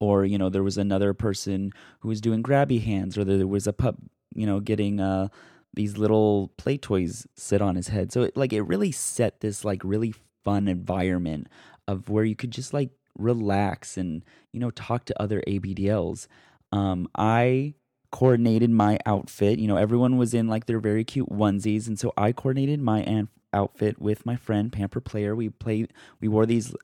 Or 0.00 0.24
you 0.24 0.36
know 0.36 0.48
there 0.48 0.64
was 0.64 0.78
another 0.78 1.14
person 1.14 1.70
who 2.00 2.08
was 2.08 2.20
doing 2.20 2.42
grabby 2.42 2.82
hands 2.82 3.16
or 3.16 3.24
there 3.24 3.46
was 3.46 3.68
a 3.68 3.72
pup 3.72 3.98
you 4.34 4.46
know 4.46 4.58
getting 4.58 4.98
uh 4.98 5.28
these 5.74 5.96
little 5.96 6.52
play 6.56 6.76
toys 6.76 7.26
sit 7.36 7.62
on 7.62 7.76
his 7.76 7.88
head. 7.88 8.12
So 8.12 8.22
it, 8.22 8.36
like 8.36 8.52
it 8.52 8.62
really 8.62 8.90
set 8.90 9.40
this 9.40 9.64
like 9.64 9.80
really 9.84 10.12
fun 10.44 10.66
environment 10.68 11.48
of 11.88 12.08
where 12.08 12.24
you 12.24 12.36
could 12.36 12.50
just 12.50 12.74
like 12.74 12.90
relax 13.18 13.96
and 13.96 14.24
you 14.52 14.60
know 14.60 14.70
talk 14.70 15.04
to 15.04 15.22
other 15.22 15.42
abdls 15.46 16.26
um 16.72 17.06
i 17.14 17.74
coordinated 18.12 18.70
my 18.70 18.98
outfit 19.06 19.58
you 19.58 19.66
know 19.66 19.76
everyone 19.76 20.16
was 20.16 20.32
in 20.34 20.46
like 20.46 20.66
their 20.66 20.78
very 20.78 21.02
cute 21.02 21.28
onesies 21.30 21.88
and 21.88 21.98
so 21.98 22.12
i 22.16 22.30
coordinated 22.30 22.80
my 22.80 23.00
an- 23.02 23.28
outfit 23.52 24.00
with 24.00 24.24
my 24.24 24.36
friend 24.36 24.72
pamper 24.72 25.00
player 25.00 25.34
we 25.34 25.48
played 25.48 25.92
we 26.20 26.28
wore 26.28 26.46
these 26.46 26.74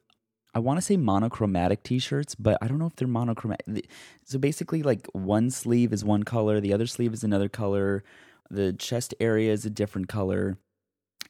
I 0.55 0.61
want 0.61 0.79
to 0.79 0.83
say 0.83 0.97
monochromatic 0.97 1.83
t-shirts, 1.83 2.35
but 2.35 2.59
I 2.61 2.67
don't 2.67 2.79
know 2.79 2.87
if 2.87 2.97
they're 2.97 3.07
monochromatic. 3.07 3.89
So 4.25 4.39
basically 4.39 4.83
like 4.83 5.07
one 5.13 5.51
sleeve 5.51 5.93
is 5.93 6.05
one 6.05 6.23
color, 6.23 6.59
the 6.59 6.73
other 6.73 6.87
sleeve 6.87 7.13
is 7.13 7.23
another 7.23 7.49
color, 7.49 8.03
the 8.51 8.73
chest 8.73 9.15
area 9.21 9.53
is 9.53 9.65
a 9.65 9.71
different 9.71 10.09
color. 10.09 10.59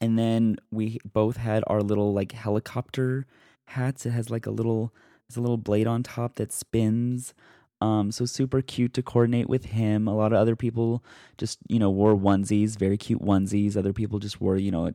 And 0.01 0.19
then 0.19 0.57
we 0.71 0.99
both 1.05 1.37
had 1.37 1.65
our 1.67 1.83
little 1.83 2.13
like 2.13 2.33
helicopter 2.33 3.27
hats. 3.67 4.07
It 4.07 4.11
has 4.11 4.31
like 4.31 4.47
a 4.47 4.51
little 4.51 4.95
it's 5.29 5.37
a 5.37 5.41
little 5.41 5.59
blade 5.59 5.87
on 5.87 6.03
top 6.03 6.37
that 6.37 6.53
spins. 6.53 7.35
Um, 7.81 8.11
so 8.11 8.25
super 8.25 8.61
cute 8.61 8.93
to 8.95 9.03
coordinate 9.03 9.49
with 9.49 9.67
him. 9.67 10.09
A 10.09 10.15
lot 10.15 10.33
of 10.33 10.39
other 10.39 10.57
people 10.57 11.05
just, 11.37 11.59
you 11.69 11.79
know, 11.79 11.91
wore 11.91 12.17
onesies, 12.17 12.77
very 12.77 12.97
cute 12.97 13.23
onesies. 13.23 13.77
Other 13.77 13.93
people 13.93 14.19
just 14.19 14.41
wore, 14.41 14.57
you 14.57 14.71
know, 14.71 14.87
a 14.87 14.93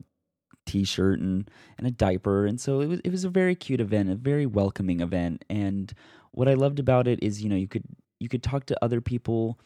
t-shirt 0.66 1.20
and 1.20 1.50
and 1.76 1.86
a 1.86 1.90
diaper 1.90 2.46
and 2.46 2.60
so 2.60 2.80
it 2.80 2.86
was 2.86 3.00
it 3.04 3.10
was 3.10 3.24
a 3.24 3.28
very 3.28 3.54
cute 3.54 3.80
event 3.80 4.08
a 4.08 4.14
very 4.14 4.46
welcoming 4.46 5.00
event 5.00 5.44
and 5.50 5.92
what 6.30 6.48
i 6.48 6.54
loved 6.54 6.78
about 6.78 7.06
it 7.06 7.22
is 7.22 7.42
you 7.42 7.50
know 7.50 7.56
you 7.56 7.68
could 7.68 7.84
you 8.18 8.28
could 8.28 8.42
talk 8.42 8.64
to 8.64 8.84
other 8.84 9.00
people 9.02 9.58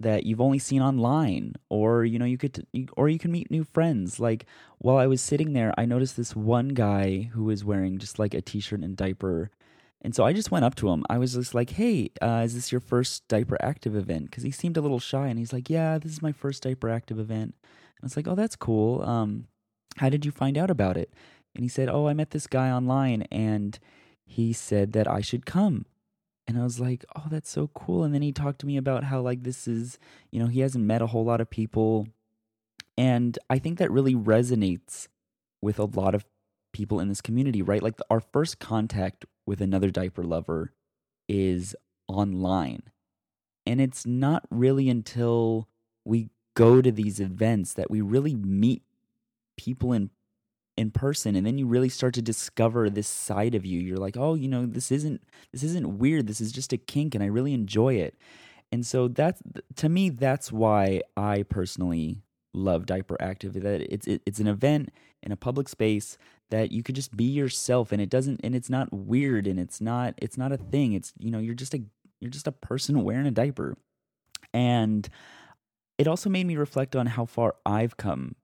that 0.00 0.24
you've 0.24 0.40
only 0.40 0.58
seen 0.58 0.80
online 0.80 1.54
or 1.68 2.04
you 2.04 2.18
know 2.18 2.24
you 2.24 2.38
could 2.38 2.66
or 2.96 3.08
you 3.08 3.18
can 3.18 3.30
meet 3.30 3.50
new 3.50 3.64
friends 3.64 4.18
like 4.18 4.46
while 4.78 4.96
i 4.96 5.06
was 5.06 5.20
sitting 5.20 5.52
there 5.52 5.74
i 5.76 5.84
noticed 5.84 6.16
this 6.16 6.34
one 6.34 6.68
guy 6.68 7.30
who 7.34 7.44
was 7.44 7.64
wearing 7.64 7.98
just 7.98 8.18
like 8.18 8.32
a 8.32 8.40
t-shirt 8.40 8.80
and 8.80 8.96
diaper 8.96 9.50
and 10.02 10.14
so 10.14 10.24
i 10.24 10.32
just 10.32 10.50
went 10.50 10.64
up 10.64 10.74
to 10.74 10.88
him 10.88 11.04
i 11.10 11.18
was 11.18 11.34
just 11.34 11.54
like 11.54 11.70
hey 11.70 12.10
uh, 12.22 12.42
is 12.44 12.54
this 12.54 12.72
your 12.72 12.80
first 12.80 13.26
diaper 13.28 13.56
active 13.60 13.94
event 13.94 14.26
because 14.26 14.42
he 14.42 14.50
seemed 14.50 14.76
a 14.76 14.80
little 14.80 15.00
shy 15.00 15.28
and 15.28 15.38
he's 15.38 15.52
like 15.52 15.68
yeah 15.70 15.98
this 15.98 16.12
is 16.12 16.22
my 16.22 16.32
first 16.32 16.62
diaper 16.62 16.88
active 16.88 17.18
event 17.18 17.54
and 17.62 18.02
i 18.02 18.04
was 18.04 18.16
like 18.16 18.28
oh 18.28 18.34
that's 18.34 18.56
cool 18.56 19.02
um 19.02 19.46
how 19.96 20.08
did 20.08 20.24
you 20.24 20.30
find 20.30 20.56
out 20.56 20.70
about 20.70 20.96
it? 20.96 21.12
And 21.54 21.64
he 21.64 21.68
said, 21.68 21.88
Oh, 21.88 22.06
I 22.06 22.14
met 22.14 22.30
this 22.30 22.46
guy 22.46 22.70
online 22.70 23.22
and 23.30 23.78
he 24.24 24.52
said 24.52 24.92
that 24.92 25.08
I 25.08 25.20
should 25.20 25.46
come. 25.46 25.86
And 26.46 26.58
I 26.58 26.62
was 26.62 26.80
like, 26.80 27.04
Oh, 27.16 27.26
that's 27.28 27.50
so 27.50 27.68
cool. 27.74 28.04
And 28.04 28.14
then 28.14 28.22
he 28.22 28.32
talked 28.32 28.60
to 28.60 28.66
me 28.66 28.76
about 28.76 29.04
how, 29.04 29.20
like, 29.20 29.42
this 29.42 29.66
is, 29.66 29.98
you 30.30 30.40
know, 30.40 30.46
he 30.46 30.60
hasn't 30.60 30.84
met 30.84 31.02
a 31.02 31.08
whole 31.08 31.24
lot 31.24 31.40
of 31.40 31.50
people. 31.50 32.08
And 32.96 33.38
I 33.48 33.58
think 33.58 33.78
that 33.78 33.90
really 33.90 34.14
resonates 34.14 35.08
with 35.62 35.78
a 35.78 35.84
lot 35.84 36.14
of 36.14 36.24
people 36.72 37.00
in 37.00 37.08
this 37.08 37.20
community, 37.20 37.62
right? 37.62 37.82
Like, 37.82 37.96
the, 37.96 38.06
our 38.10 38.20
first 38.20 38.58
contact 38.58 39.24
with 39.46 39.60
another 39.60 39.90
diaper 39.90 40.22
lover 40.22 40.72
is 41.28 41.74
online. 42.08 42.82
And 43.66 43.80
it's 43.80 44.06
not 44.06 44.44
really 44.50 44.88
until 44.88 45.68
we 46.04 46.30
go 46.54 46.82
to 46.82 46.90
these 46.90 47.20
events 47.20 47.74
that 47.74 47.90
we 47.90 48.00
really 48.00 48.34
meet 48.34 48.82
people 49.56 49.92
in 49.92 50.10
in 50.76 50.90
person. 50.90 51.36
And 51.36 51.46
then 51.46 51.58
you 51.58 51.66
really 51.66 51.90
start 51.90 52.14
to 52.14 52.22
discover 52.22 52.88
this 52.88 53.08
side 53.08 53.54
of 53.54 53.66
you. 53.66 53.78
You're 53.78 53.98
like 53.98 54.16
oh 54.16 54.34
you 54.34 54.48
know 54.48 54.66
this 54.66 54.90
isn't 54.90 55.22
this 55.52 55.62
isn't 55.62 55.98
weird. 55.98 56.26
This 56.26 56.40
is 56.40 56.52
just 56.52 56.72
a 56.72 56.78
kink 56.78 57.14
and 57.14 57.22
i 57.22 57.26
really 57.26 57.52
enjoy 57.52 57.94
it. 57.94 58.16
And 58.72 58.86
so 58.86 59.08
that's 59.08 59.42
to 59.76 59.88
me 59.88 60.10
that's 60.10 60.50
why 60.52 61.02
i 61.16 61.42
personally 61.42 62.22
love 62.52 62.86
diaper 62.86 63.16
active 63.20 63.52
that 63.54 63.80
it's 63.92 64.06
it, 64.06 64.22
it's 64.26 64.40
an 64.40 64.46
event 64.46 64.90
in 65.22 65.32
a 65.32 65.36
public 65.36 65.68
space 65.68 66.18
that 66.50 66.72
you 66.72 66.82
could 66.82 66.94
just 66.94 67.16
be 67.16 67.24
yourself 67.24 67.92
and 67.92 68.00
it 68.00 68.10
doesn't 68.10 68.40
and 68.42 68.54
it's 68.54 68.70
not 68.70 68.92
weird 68.92 69.46
and 69.46 69.58
it's 69.58 69.80
not 69.80 70.14
it's 70.18 70.38
not 70.38 70.52
a 70.52 70.56
thing 70.56 70.92
it's 70.92 71.12
you 71.18 71.30
know 71.30 71.38
you're 71.38 71.54
just 71.54 71.74
a 71.74 71.82
you're 72.20 72.30
just 72.30 72.46
a 72.46 72.52
person 72.52 73.02
wearing 73.02 73.26
a 73.26 73.30
diaper 73.30 73.76
and 74.52 75.08
it 75.98 76.08
also 76.08 76.30
made 76.30 76.46
me 76.46 76.56
reflect 76.56 76.96
on 76.96 77.06
how 77.06 77.24
far 77.24 77.56
I've 77.64 77.96
come 77.96 78.34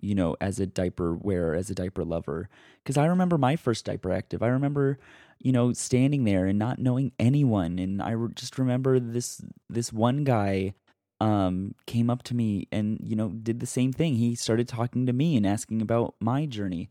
you 0.00 0.14
know, 0.14 0.36
as 0.40 0.60
a 0.60 0.66
diaper 0.66 1.14
wearer, 1.14 1.54
as 1.54 1.70
a 1.70 1.74
diaper 1.74 2.04
lover. 2.04 2.48
Because 2.82 2.96
I 2.96 3.06
remember 3.06 3.38
my 3.38 3.56
first 3.56 3.84
diaper 3.84 4.12
active. 4.12 4.42
I 4.42 4.48
remember, 4.48 4.98
you 5.40 5.52
know, 5.52 5.72
standing 5.72 6.24
there 6.24 6.46
and 6.46 6.58
not 6.58 6.78
knowing 6.78 7.12
anyone, 7.18 7.78
and 7.78 8.02
I 8.02 8.14
just 8.34 8.58
remember 8.58 8.98
this 9.00 9.42
this 9.68 9.92
one 9.92 10.24
guy 10.24 10.74
um 11.18 11.74
came 11.86 12.10
up 12.10 12.22
to 12.22 12.34
me 12.34 12.68
and 12.70 13.00
you 13.02 13.16
know 13.16 13.30
did 13.30 13.60
the 13.60 13.66
same 13.66 13.92
thing. 13.92 14.16
He 14.16 14.34
started 14.34 14.68
talking 14.68 15.06
to 15.06 15.12
me 15.12 15.36
and 15.36 15.46
asking 15.46 15.82
about 15.82 16.14
my 16.20 16.46
journey. 16.46 16.90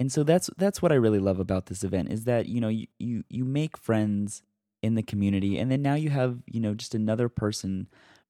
And 0.00 0.10
so 0.10 0.24
that's 0.24 0.50
that's 0.56 0.82
what 0.82 0.92
I 0.92 0.96
really 0.96 1.20
love 1.20 1.38
about 1.38 1.66
this 1.66 1.84
event 1.84 2.12
is 2.12 2.24
that 2.24 2.46
you 2.46 2.60
know 2.60 2.68
you 2.68 2.86
you, 2.98 3.24
you 3.28 3.44
make 3.44 3.76
friends 3.76 4.42
in 4.82 4.96
the 4.96 5.02
community 5.02 5.58
and 5.58 5.70
then 5.70 5.80
now 5.80 5.94
you 5.94 6.10
have 6.10 6.42
you 6.46 6.60
know 6.60 6.74
just 6.74 6.94
another 6.94 7.30
person 7.30 7.88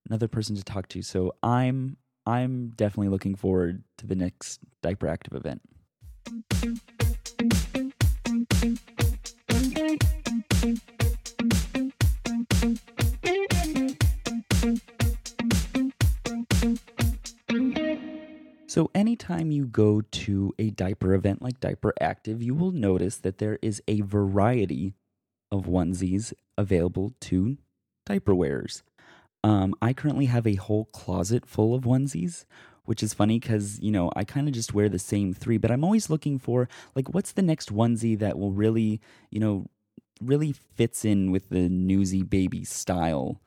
another 0.09 0.29
person 0.29 0.55
to 0.55 0.63
talk 0.63 0.87
to 0.87 1.03
so 1.03 1.35
i'm 1.43 1.97
I'm 2.27 2.71
definitely 2.71 3.09
looking 3.09 3.35
forward 3.35 3.85
to 3.99 4.07
the 4.07 4.15
next 4.15 4.61
Diaper 4.83 5.09
Active 5.09 5.35
event. 5.35 5.61
So, 18.75 18.91
anytime 18.93 19.53
you 19.53 19.67
go 19.67 20.01
to 20.01 20.53
a 20.59 20.71
diaper 20.71 21.15
event 21.15 21.41
like 21.41 21.61
Diaper 21.61 21.95
Active, 22.01 22.43
you 22.43 22.55
will 22.55 22.73
notice 22.73 23.19
that 23.19 23.39
there 23.39 23.57
is 23.63 23.81
a 23.87 24.01
variety 24.01 24.95
of 25.53 25.67
onesies 25.67 26.33
available 26.59 27.15
to 27.21 27.57
diaper 28.05 28.35
wearers. 28.35 28.83
Um, 29.45 29.77
I 29.81 29.93
currently 29.93 30.25
have 30.25 30.45
a 30.45 30.57
whole 30.57 30.87
closet 30.87 31.47
full 31.47 31.73
of 31.73 31.85
onesies, 31.85 32.47
which 32.85 33.01
is 33.01 33.15
funny 33.15 33.39
because, 33.39 33.79
you 33.79 33.93
know, 33.93 34.11
I 34.17 34.25
kind 34.25 34.49
of 34.49 34.55
just 34.55 34.75
wear 34.75 34.89
the 34.89 34.99
same 34.99 35.33
three, 35.33 35.57
but 35.57 35.71
I'm 35.71 35.85
always 35.85 36.11
looking 36.11 36.41
for, 36.41 36.69
like, 36.97 37.15
what's 37.15 37.31
the 37.31 37.43
next 37.43 37.73
onesie 37.73 38.19
that 38.19 38.41
will 38.41 38.51
really, 38.51 39.01
you 39.31 39.39
know, 39.39 39.71
really 40.21 40.53
fits 40.53 41.05
in 41.05 41.31
with 41.31 41.49
the 41.49 41.69
newsy 41.69 42.25
baby 42.25 42.65
style, 42.65 43.41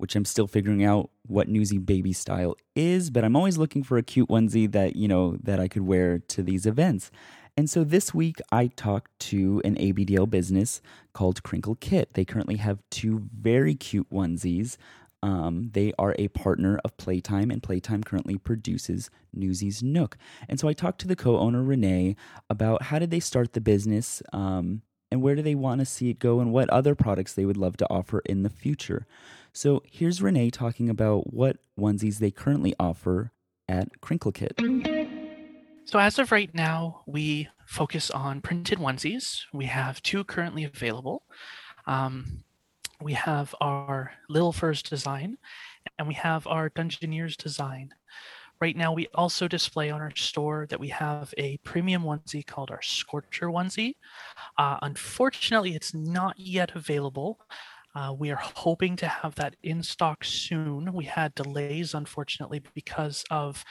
which 0.00 0.16
I'm 0.16 0.24
still 0.24 0.46
figuring 0.46 0.82
out 0.82 1.10
what 1.26 1.48
newsy 1.48 1.78
baby 1.78 2.12
style 2.12 2.56
is, 2.74 3.10
but 3.10 3.22
I'm 3.22 3.36
always 3.36 3.58
looking 3.58 3.82
for 3.82 3.98
a 3.98 4.02
cute 4.02 4.28
onesie 4.28 4.70
that, 4.72 4.96
you 4.96 5.06
know, 5.06 5.36
that 5.42 5.60
I 5.60 5.68
could 5.68 5.82
wear 5.82 6.18
to 6.18 6.42
these 6.42 6.64
events. 6.64 7.10
And 7.56 7.68
so 7.68 7.84
this 7.84 8.14
week 8.14 8.40
I 8.50 8.68
talked 8.68 9.18
to 9.30 9.60
an 9.64 9.76
ABDL 9.76 10.30
business 10.30 10.80
called 11.12 11.42
Crinkle 11.42 11.74
Kit. 11.74 12.14
They 12.14 12.24
currently 12.24 12.56
have 12.56 12.78
two 12.90 13.28
very 13.38 13.74
cute 13.74 14.08
onesies. 14.10 14.78
Um, 15.22 15.70
they 15.74 15.92
are 15.98 16.14
a 16.18 16.28
partner 16.28 16.80
of 16.82 16.96
Playtime, 16.96 17.50
and 17.50 17.62
Playtime 17.62 18.02
currently 18.02 18.38
produces 18.38 19.10
Newsies 19.34 19.82
Nook. 19.82 20.16
And 20.48 20.58
so 20.58 20.66
I 20.66 20.72
talked 20.72 21.00
to 21.02 21.08
the 21.08 21.16
co-owner 21.16 21.62
Renee 21.62 22.16
about 22.48 22.84
how 22.84 22.98
did 22.98 23.10
they 23.10 23.20
start 23.20 23.52
the 23.52 23.60
business, 23.60 24.22
um, 24.32 24.80
and 25.10 25.22
where 25.22 25.34
do 25.34 25.42
they 25.42 25.54
want 25.54 25.80
to 25.80 25.84
see 25.84 26.10
it 26.10 26.18
go, 26.18 26.40
and 26.40 26.52
what 26.52 26.70
other 26.70 26.94
products 26.94 27.34
they 27.34 27.44
would 27.44 27.56
love 27.56 27.76
to 27.78 27.90
offer 27.90 28.20
in 28.26 28.42
the 28.42 28.50
future. 28.50 29.06
So 29.52 29.82
here's 29.84 30.22
Renee 30.22 30.50
talking 30.50 30.88
about 30.88 31.32
what 31.32 31.56
onesies 31.78 32.18
they 32.18 32.30
currently 32.30 32.74
offer 32.78 33.32
at 33.68 34.00
Crinkle 34.00 34.32
Kit. 34.32 34.58
So 35.84 35.98
as 35.98 36.18
of 36.20 36.30
right 36.30 36.54
now, 36.54 37.02
we 37.06 37.48
focus 37.66 38.10
on 38.10 38.40
printed 38.40 38.78
onesies. 38.78 39.42
We 39.52 39.64
have 39.66 40.02
two 40.02 40.22
currently 40.22 40.64
available. 40.64 41.24
Um, 41.86 42.44
we 43.00 43.14
have 43.14 43.54
our 43.60 44.12
Little 44.28 44.52
Furs 44.52 44.82
design, 44.82 45.38
and 45.98 46.06
we 46.06 46.14
have 46.14 46.46
our 46.46 46.70
Dungeoneers 46.70 47.36
design. 47.36 47.94
Right 48.60 48.76
now, 48.76 48.92
we 48.92 49.08
also 49.14 49.48
display 49.48 49.90
on 49.90 50.00
our 50.00 50.14
store 50.14 50.66
that 50.68 50.80
we 50.80 50.88
have 50.88 51.32
a 51.38 51.56
premium 51.58 52.02
onesie 52.02 52.46
called 52.46 52.70
our 52.70 52.82
Scorcher 52.82 53.46
onesie. 53.46 53.94
Uh, 54.58 54.76
unfortunately, 54.82 55.74
it's 55.74 55.94
not 55.94 56.38
yet 56.38 56.72
available. 56.74 57.40
Uh, 57.94 58.14
we 58.16 58.30
are 58.30 58.36
hoping 58.36 58.96
to 58.96 59.08
have 59.08 59.34
that 59.36 59.56
in 59.62 59.82
stock 59.82 60.24
soon. 60.24 60.92
We 60.92 61.06
had 61.06 61.34
delays, 61.34 61.94
unfortunately, 61.94 62.62
because 62.74 63.24
of 63.30 63.64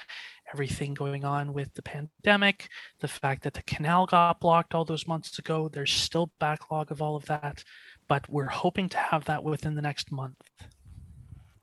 everything 0.51 0.95
going 0.95 1.23
on 1.23 1.53
with 1.53 1.73
the 1.75 1.83
pandemic, 1.83 2.67
the 2.99 3.07
fact 3.07 3.43
that 3.43 3.53
the 3.53 3.63
canal 3.63 4.07
got 4.07 4.39
blocked 4.39 4.73
all 4.73 4.85
those 4.85 5.07
months 5.07 5.37
ago. 5.37 5.69
There's 5.69 5.93
still 5.93 6.31
backlog 6.39 6.91
of 6.91 7.01
all 7.01 7.15
of 7.15 7.25
that 7.27 7.63
but 8.09 8.27
we're 8.27 8.47
hoping 8.47 8.89
to 8.89 8.97
have 8.97 9.23
that 9.25 9.43
within 9.43 9.75
the 9.75 9.81
next 9.81 10.11
month. 10.11 10.35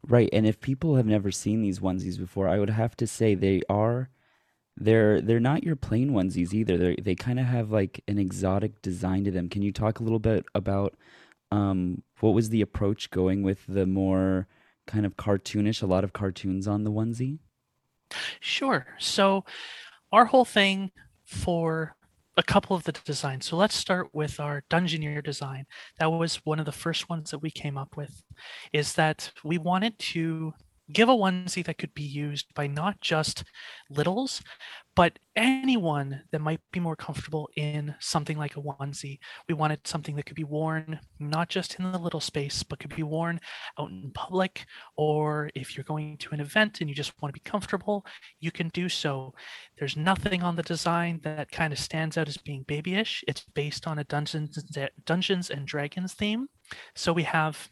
Right, 0.08 0.28
and 0.32 0.46
if 0.46 0.60
people 0.60 0.96
have 0.96 1.06
never 1.06 1.32
seen 1.32 1.62
these 1.62 1.80
onesies 1.80 2.18
before, 2.18 2.48
I 2.48 2.58
would 2.58 2.70
have 2.70 2.96
to 2.98 3.06
say 3.06 3.34
they 3.34 3.62
are 3.68 4.08
they're 4.76 5.20
they're 5.20 5.40
not 5.40 5.64
your 5.64 5.76
plain 5.76 6.10
onesies 6.10 6.52
either. 6.52 6.76
They 6.76 6.96
they 6.96 7.14
kind 7.14 7.40
of 7.40 7.46
have 7.46 7.70
like 7.70 8.02
an 8.06 8.18
exotic 8.18 8.82
design 8.82 9.24
to 9.24 9.30
them. 9.30 9.48
Can 9.48 9.62
you 9.62 9.72
talk 9.72 9.98
a 9.98 10.02
little 10.02 10.18
bit 10.18 10.44
about 10.54 10.94
um, 11.50 12.02
what 12.20 12.34
was 12.34 12.50
the 12.50 12.60
approach 12.60 13.10
going 13.10 13.42
with 13.42 13.64
the 13.66 13.86
more 13.86 14.46
kind 14.86 15.06
of 15.06 15.16
cartoonish, 15.16 15.82
a 15.82 15.86
lot 15.86 16.04
of 16.04 16.12
cartoons 16.12 16.68
on 16.68 16.84
the 16.84 16.90
onesie? 16.90 17.38
Sure. 18.40 18.86
So, 18.98 19.44
our 20.12 20.26
whole 20.26 20.44
thing 20.44 20.92
for 21.24 21.96
a 22.36 22.42
couple 22.42 22.76
of 22.76 22.84
the 22.84 22.92
designs. 22.92 23.46
So 23.46 23.56
let's 23.56 23.74
start 23.74 24.08
with 24.12 24.38
our 24.40 24.62
Dungeoneer 24.70 25.24
design. 25.24 25.64
That 25.98 26.12
was 26.12 26.36
one 26.44 26.58
of 26.58 26.66
the 26.66 26.72
first 26.72 27.08
ones 27.08 27.30
that 27.30 27.38
we 27.38 27.50
came 27.50 27.78
up 27.78 27.96
with. 27.96 28.22
Is 28.72 28.92
that 28.94 29.30
we 29.42 29.58
wanted 29.58 29.98
to 29.98 30.52
give 30.92 31.08
a 31.08 31.12
onesie 31.12 31.64
that 31.64 31.78
could 31.78 31.94
be 31.94 32.02
used 32.02 32.46
by 32.54 32.66
not 32.66 33.00
just 33.00 33.44
littles, 33.90 34.42
but 34.96 35.18
anyone 35.36 36.22
that 36.32 36.40
might 36.40 36.60
be 36.72 36.80
more 36.80 36.96
comfortable 36.96 37.48
in 37.56 37.94
something 38.00 38.38
like 38.38 38.56
a 38.56 38.60
onesie. 38.62 39.18
We 39.46 39.54
wanted 39.54 39.86
something 39.86 40.16
that 40.16 40.24
could 40.24 40.36
be 40.36 40.44
worn 40.44 40.98
not 41.20 41.50
just 41.50 41.78
in 41.78 41.92
the 41.92 41.98
little 41.98 42.20
space, 42.20 42.62
but 42.62 42.78
could 42.78 42.96
be 42.96 43.02
worn 43.02 43.38
out 43.78 43.90
in 43.90 44.10
public, 44.14 44.64
or 44.96 45.50
if 45.54 45.76
you're 45.76 45.84
going 45.84 46.16
to 46.18 46.32
an 46.32 46.40
event 46.40 46.80
and 46.80 46.88
you 46.88 46.96
just 46.96 47.12
want 47.20 47.34
to 47.34 47.38
be 47.38 47.48
comfortable, 47.48 48.06
you 48.40 48.50
can 48.50 48.70
do 48.70 48.88
so. 48.88 49.34
There's 49.78 49.96
nothing 49.96 50.42
on 50.42 50.56
the 50.56 50.62
design 50.62 51.20
that 51.22 51.52
kind 51.52 51.72
of 51.72 51.78
stands 51.78 52.16
out 52.16 52.28
as 52.28 52.38
being 52.38 52.62
babyish. 52.62 53.22
It's 53.28 53.44
based 53.54 53.86
on 53.86 53.98
a 53.98 54.04
Dungeons 54.04 54.58
Dungeons 55.04 55.50
and 55.50 55.66
Dragons 55.66 56.14
theme. 56.14 56.48
So 56.94 57.12
we 57.12 57.24
have 57.24 57.68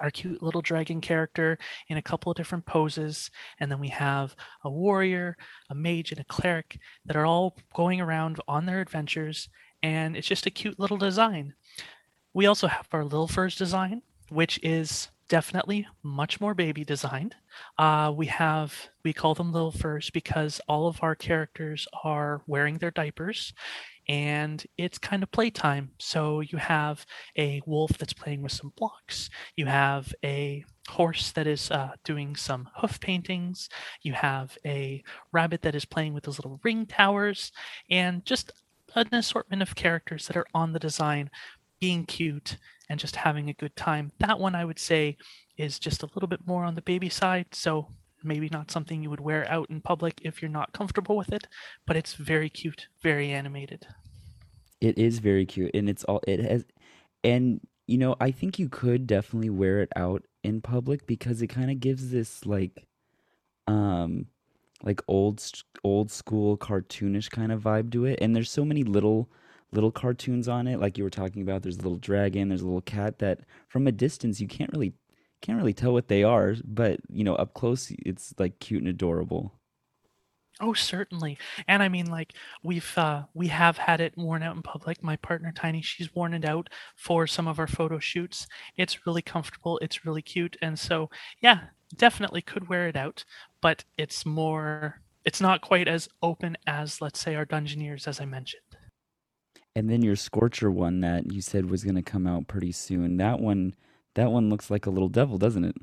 our 0.00 0.10
cute 0.10 0.42
little 0.42 0.62
dragon 0.62 1.00
character 1.00 1.58
in 1.88 1.96
a 1.96 2.02
couple 2.02 2.30
of 2.30 2.36
different 2.36 2.66
poses. 2.66 3.30
And 3.60 3.70
then 3.70 3.80
we 3.80 3.88
have 3.88 4.34
a 4.64 4.70
warrior, 4.70 5.36
a 5.70 5.74
mage, 5.74 6.12
and 6.12 6.20
a 6.20 6.24
cleric 6.24 6.78
that 7.04 7.16
are 7.16 7.26
all 7.26 7.56
going 7.74 8.00
around 8.00 8.40
on 8.48 8.66
their 8.66 8.80
adventures. 8.80 9.48
And 9.82 10.16
it's 10.16 10.28
just 10.28 10.46
a 10.46 10.50
cute 10.50 10.78
little 10.78 10.96
design. 10.96 11.54
We 12.34 12.46
also 12.46 12.66
have 12.66 12.86
our 12.92 13.04
Little 13.04 13.28
Furs 13.28 13.56
design, 13.56 14.02
which 14.28 14.60
is 14.62 15.08
definitely 15.28 15.86
much 16.02 16.40
more 16.40 16.54
baby 16.54 16.84
designed. 16.84 17.34
Uh, 17.78 18.12
we 18.14 18.26
have, 18.26 18.90
we 19.04 19.12
call 19.12 19.34
them 19.34 19.52
Little 19.52 19.72
Furs 19.72 20.10
because 20.10 20.60
all 20.68 20.86
of 20.86 21.02
our 21.02 21.14
characters 21.14 21.88
are 22.04 22.42
wearing 22.46 22.78
their 22.78 22.90
diapers 22.90 23.52
and 24.08 24.64
it's 24.78 24.98
kind 24.98 25.22
of 25.22 25.30
playtime. 25.32 25.90
So 25.98 26.40
you 26.40 26.58
have 26.58 27.04
a 27.36 27.60
wolf 27.66 27.98
that's 27.98 28.12
playing 28.12 28.42
with 28.42 28.52
some 28.52 28.72
blocks. 28.76 29.30
You 29.56 29.66
have 29.66 30.12
a 30.24 30.64
horse 30.88 31.32
that 31.32 31.46
is 31.46 31.70
uh, 31.70 31.92
doing 32.04 32.36
some 32.36 32.68
hoof 32.76 33.00
paintings. 33.00 33.68
You 34.02 34.12
have 34.12 34.56
a 34.64 35.02
rabbit 35.32 35.62
that 35.62 35.74
is 35.74 35.84
playing 35.84 36.14
with 36.14 36.24
those 36.24 36.38
little 36.38 36.60
ring 36.62 36.86
towers, 36.86 37.52
and 37.90 38.24
just 38.24 38.52
an 38.94 39.12
assortment 39.12 39.62
of 39.62 39.74
characters 39.74 40.26
that 40.26 40.36
are 40.36 40.46
on 40.54 40.72
the 40.72 40.78
design, 40.78 41.30
being 41.80 42.04
cute 42.04 42.56
and 42.88 43.00
just 43.00 43.16
having 43.16 43.50
a 43.50 43.54
good 43.54 43.74
time. 43.76 44.12
That 44.20 44.38
one 44.38 44.54
I 44.54 44.64
would 44.64 44.78
say 44.78 45.16
is 45.56 45.78
just 45.78 46.02
a 46.02 46.08
little 46.14 46.28
bit 46.28 46.46
more 46.46 46.64
on 46.64 46.74
the 46.74 46.82
baby 46.82 47.08
side. 47.08 47.46
So 47.52 47.88
maybe 48.22 48.48
not 48.50 48.70
something 48.70 49.02
you 49.02 49.10
would 49.10 49.20
wear 49.20 49.50
out 49.50 49.70
in 49.70 49.80
public 49.80 50.20
if 50.22 50.42
you're 50.42 50.50
not 50.50 50.72
comfortable 50.72 51.16
with 51.16 51.32
it, 51.32 51.46
but 51.86 51.96
it's 51.96 52.14
very 52.14 52.48
cute, 52.48 52.88
very 53.02 53.30
animated. 53.30 53.86
It 54.80 54.98
is 54.98 55.18
very 55.18 55.46
cute, 55.46 55.70
and 55.74 55.88
it's 55.88 56.04
all 56.04 56.20
it 56.26 56.40
has, 56.40 56.64
and 57.24 57.60
you 57.86 57.98
know 57.98 58.16
I 58.20 58.30
think 58.30 58.58
you 58.58 58.68
could 58.68 59.06
definitely 59.06 59.50
wear 59.50 59.80
it 59.80 59.90
out 59.96 60.24
in 60.42 60.60
public 60.60 61.06
because 61.06 61.40
it 61.42 61.48
kind 61.48 61.70
of 61.70 61.80
gives 61.80 62.10
this 62.10 62.44
like, 62.44 62.86
um, 63.66 64.26
like 64.82 65.00
old 65.08 65.42
old 65.82 66.10
school 66.10 66.58
cartoonish 66.58 67.30
kind 67.30 67.52
of 67.52 67.62
vibe 67.62 67.90
to 67.92 68.04
it, 68.04 68.18
and 68.20 68.36
there's 68.36 68.50
so 68.50 68.64
many 68.64 68.82
little 68.84 69.30
little 69.72 69.90
cartoons 69.90 70.48
on 70.48 70.66
it, 70.66 70.80
like 70.80 70.98
you 70.98 71.04
were 71.04 71.10
talking 71.10 71.42
about. 71.42 71.62
There's 71.62 71.78
a 71.78 71.82
little 71.82 71.98
dragon, 71.98 72.48
there's 72.48 72.62
a 72.62 72.66
little 72.66 72.82
cat 72.82 73.18
that 73.20 73.40
from 73.68 73.86
a 73.86 73.92
distance 73.92 74.40
you 74.40 74.48
can't 74.48 74.72
really 74.72 74.92
can't 75.42 75.58
really 75.58 75.74
tell 75.74 75.92
what 75.92 76.08
they 76.08 76.22
are, 76.22 76.56
but 76.64 77.00
you 77.08 77.24
know, 77.24 77.34
up 77.34 77.54
close 77.54 77.92
it's 78.04 78.34
like 78.38 78.58
cute 78.58 78.82
and 78.82 78.88
adorable. 78.88 79.52
Oh, 80.58 80.72
certainly. 80.72 81.36
And 81.68 81.82
I 81.82 81.88
mean, 81.90 82.06
like 82.06 82.32
we've 82.62 82.96
uh, 82.96 83.24
we 83.34 83.48
have 83.48 83.76
had 83.76 84.00
it 84.00 84.16
worn 84.16 84.42
out 84.42 84.56
in 84.56 84.62
public. 84.62 85.02
My 85.02 85.16
partner 85.16 85.52
Tiny, 85.54 85.82
she's 85.82 86.14
worn 86.14 86.32
it 86.32 86.46
out 86.46 86.70
for 86.96 87.26
some 87.26 87.46
of 87.46 87.58
our 87.58 87.66
photo 87.66 87.98
shoots. 87.98 88.46
It's 88.76 89.06
really 89.06 89.22
comfortable. 89.22 89.78
It's 89.82 90.06
really 90.06 90.22
cute, 90.22 90.56
and 90.62 90.78
so 90.78 91.10
yeah, 91.40 91.60
definitely 91.94 92.40
could 92.40 92.68
wear 92.68 92.88
it 92.88 92.96
out. 92.96 93.24
But 93.60 93.84
it's 93.98 94.24
more. 94.24 95.02
It's 95.26 95.40
not 95.40 95.60
quite 95.60 95.88
as 95.88 96.08
open 96.22 96.56
as, 96.68 97.00
let's 97.00 97.18
say, 97.18 97.34
our 97.34 97.44
Dungeoneers, 97.44 98.06
as 98.06 98.20
I 98.20 98.26
mentioned. 98.26 98.62
And 99.74 99.90
then 99.90 100.00
your 100.00 100.14
Scorcher 100.14 100.70
one 100.70 101.00
that 101.00 101.32
you 101.32 101.42
said 101.42 101.68
was 101.68 101.82
going 101.82 101.96
to 101.96 102.02
come 102.02 102.28
out 102.28 102.46
pretty 102.46 102.70
soon. 102.70 103.16
That 103.16 103.40
one 103.40 103.74
that 104.16 104.32
one 104.32 104.50
looks 104.50 104.70
like 104.70 104.86
a 104.86 104.90
little 104.90 105.08
devil, 105.08 105.38
doesn't 105.38 105.64
it? 105.64 105.76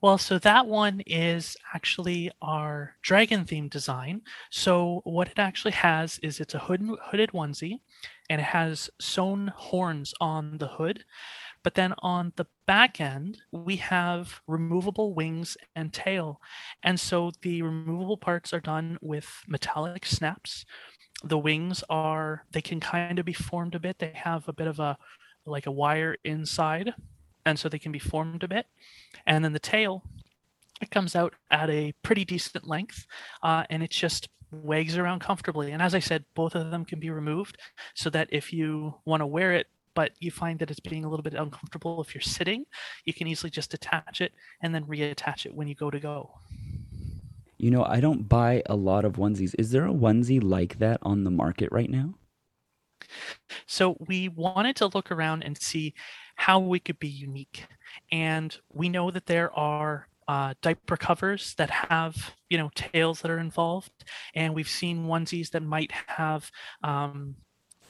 Well, 0.00 0.18
so 0.18 0.38
that 0.40 0.66
one 0.66 1.00
is 1.06 1.56
actually 1.74 2.30
our 2.40 2.96
dragon 3.02 3.44
themed 3.44 3.70
design. 3.70 4.22
So 4.50 5.00
what 5.04 5.28
it 5.28 5.38
actually 5.38 5.72
has 5.72 6.18
is 6.20 6.40
it's 6.40 6.54
a 6.54 6.58
hood, 6.58 6.88
hooded 7.04 7.30
onesie 7.30 7.80
and 8.28 8.40
it 8.40 8.44
has 8.44 8.90
sewn 9.00 9.52
horns 9.54 10.12
on 10.20 10.58
the 10.58 10.66
hood. 10.66 11.04
But 11.62 11.74
then 11.74 11.94
on 12.00 12.32
the 12.34 12.46
back 12.66 13.00
end, 13.00 13.38
we 13.52 13.76
have 13.76 14.40
removable 14.48 15.14
wings 15.14 15.56
and 15.76 15.92
tail. 15.92 16.40
And 16.82 16.98
so 16.98 17.30
the 17.42 17.62
removable 17.62 18.16
parts 18.16 18.52
are 18.52 18.60
done 18.60 18.98
with 19.00 19.28
metallic 19.46 20.04
snaps. 20.04 20.64
The 21.22 21.38
wings 21.38 21.84
are, 21.88 22.44
they 22.50 22.62
can 22.62 22.80
kind 22.80 23.20
of 23.20 23.24
be 23.24 23.32
formed 23.32 23.76
a 23.76 23.80
bit. 23.80 24.00
They 24.00 24.12
have 24.14 24.48
a 24.48 24.52
bit 24.52 24.66
of 24.66 24.80
a 24.80 24.98
like 25.46 25.66
a 25.66 25.70
wire 25.70 26.16
inside, 26.24 26.94
and 27.44 27.58
so 27.58 27.68
they 27.68 27.78
can 27.78 27.92
be 27.92 27.98
formed 27.98 28.42
a 28.42 28.48
bit. 28.48 28.66
And 29.26 29.44
then 29.44 29.52
the 29.52 29.58
tail, 29.58 30.02
it 30.80 30.90
comes 30.90 31.16
out 31.16 31.34
at 31.50 31.70
a 31.70 31.92
pretty 32.02 32.24
decent 32.24 32.68
length, 32.68 33.06
uh, 33.42 33.64
and 33.70 33.82
it 33.82 33.90
just 33.90 34.28
wags 34.50 34.96
around 34.96 35.20
comfortably. 35.20 35.72
And 35.72 35.80
as 35.80 35.94
I 35.94 35.98
said, 35.98 36.24
both 36.34 36.54
of 36.54 36.70
them 36.70 36.84
can 36.84 37.00
be 37.00 37.10
removed 37.10 37.58
so 37.94 38.10
that 38.10 38.28
if 38.30 38.52
you 38.52 38.94
want 39.04 39.20
to 39.20 39.26
wear 39.26 39.52
it 39.52 39.66
but 39.94 40.12
you 40.20 40.30
find 40.30 40.58
that 40.58 40.70
it's 40.70 40.80
being 40.80 41.04
a 41.04 41.08
little 41.08 41.22
bit 41.22 41.34
uncomfortable 41.34 42.00
if 42.00 42.14
you're 42.14 42.22
sitting, 42.22 42.64
you 43.04 43.12
can 43.12 43.26
easily 43.26 43.50
just 43.50 43.74
attach 43.74 44.20
it 44.20 44.32
and 44.62 44.74
then 44.74 44.84
reattach 44.84 45.46
it 45.46 45.54
when 45.54 45.68
you 45.68 45.74
go 45.74 45.90
to 45.90 46.00
go. 46.00 46.38
You 47.58 47.70
know, 47.70 47.84
I 47.84 48.00
don't 48.00 48.28
buy 48.28 48.62
a 48.66 48.74
lot 48.74 49.04
of 49.04 49.14
onesies. 49.14 49.54
Is 49.58 49.70
there 49.70 49.86
a 49.86 49.92
onesie 49.92 50.42
like 50.42 50.78
that 50.78 50.98
on 51.02 51.24
the 51.24 51.30
market 51.30 51.70
right 51.70 51.90
now? 51.90 52.14
So 53.66 53.96
we 54.00 54.28
wanted 54.28 54.76
to 54.76 54.86
look 54.86 55.10
around 55.10 55.42
and 55.42 55.56
see 55.56 55.94
how 56.36 56.58
we 56.58 56.80
could 56.80 56.98
be 56.98 57.08
unique. 57.08 57.66
And 58.10 58.56
we 58.72 58.88
know 58.88 59.10
that 59.10 59.26
there 59.26 59.52
are 59.56 60.08
uh, 60.28 60.54
diaper 60.62 60.96
covers 60.96 61.54
that 61.56 61.70
have 61.70 62.34
you 62.48 62.56
know 62.56 62.70
tails 62.74 63.20
that 63.20 63.30
are 63.30 63.38
involved, 63.38 64.04
and 64.34 64.54
we've 64.54 64.68
seen 64.68 65.06
onesies 65.06 65.50
that 65.50 65.62
might 65.62 65.92
have 66.06 66.50
um, 66.84 67.34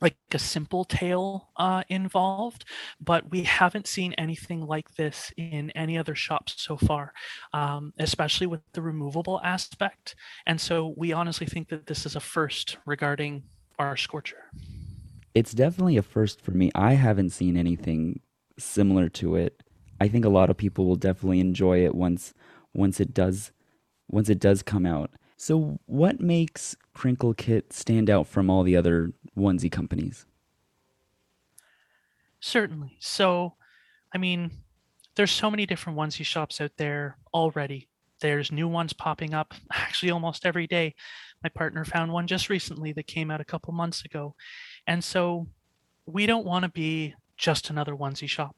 like 0.01 0.17
a 0.33 0.39
simple 0.39 0.85
tail 0.85 1.51
uh, 1.57 1.85
involved, 1.89 2.65
but 3.01 3.31
we 3.31 3.45
haven't 3.45 3.87
seen 3.87 4.13
anything 4.15 4.67
like 4.67 4.97
this 4.97 5.33
in 5.37 5.71
any 5.71 5.97
other 5.97 6.15
shops 6.15 6.55
so 6.57 6.77
far, 6.77 7.13
um, 7.53 7.93
especially 7.99 8.49
with 8.49 8.61
the 8.73 8.83
removable 8.83 9.41
aspect. 9.45 10.17
And 10.45 10.61
so 10.61 10.93
we 10.97 11.13
honestly 11.13 11.47
think 11.47 11.69
that 11.69 11.87
this 11.87 12.05
is 12.05 12.17
a 12.17 12.21
first 12.21 12.79
regarding 12.85 13.45
our 13.79 13.97
Scorcher 13.97 14.51
it's 15.35 15.53
definitely 15.53 15.97
a 15.97 16.03
first 16.03 16.41
for 16.41 16.53
me. 16.53 16.71
I 16.75 16.95
haven't 16.95 17.31
seen 17.31 17.57
anything 17.57 18.21
similar 18.59 19.09
to 19.11 19.37
it. 19.37 19.63
I 20.01 20.09
think 20.09 20.25
a 20.25 20.31
lot 20.31 20.51
of 20.51 20.57
people 20.57 20.87
will 20.87 20.97
definitely 20.97 21.41
enjoy 21.41 21.85
it 21.85 21.95
once 21.95 22.35
once 22.75 23.01
it 23.01 23.15
does 23.15 23.53
once 24.09 24.29
it 24.29 24.41
does 24.41 24.63
come 24.63 24.85
out. 24.85 25.11
So 25.37 25.79
what 25.87 26.21
makes 26.21 26.77
Crinkle 26.95 27.35
Kit 27.35 27.73
stand 27.73 28.11
out 28.11 28.27
from 28.27 28.51
all 28.51 28.63
the 28.63 28.77
other 28.77 29.13
onesie 29.37 29.73
companies? 29.73 30.27
Certainly. 32.41 32.97
So 33.01 33.55
I 34.15 34.19
mean, 34.19 34.51
there's 35.17 35.31
so 35.31 35.51
many 35.51 35.67
different 35.67 35.99
onesie 35.99 36.25
shops 36.25 36.61
out 36.61 36.73
there 36.77 37.17
already. 37.33 37.89
There's 38.21 38.53
new 38.53 38.69
ones 38.69 38.93
popping 38.93 39.35
up 39.35 39.55
actually 39.73 40.11
almost 40.11 40.47
every 40.47 40.67
day. 40.67 40.95
My 41.43 41.49
partner 41.49 41.85
found 41.85 42.13
one 42.13 42.27
just 42.27 42.49
recently 42.49 42.93
that 42.93 43.07
came 43.07 43.31
out 43.31 43.41
a 43.41 43.45
couple 43.45 43.73
months 43.73 44.05
ago. 44.05 44.35
And 44.87 45.03
so 45.03 45.47
we 46.07 46.27
don't 46.27 46.47
want 46.47 46.65
to 46.65 46.71
be 46.71 47.15
just 47.37 47.71
another 47.71 47.95
onesie 47.95 48.29
shop. 48.29 48.57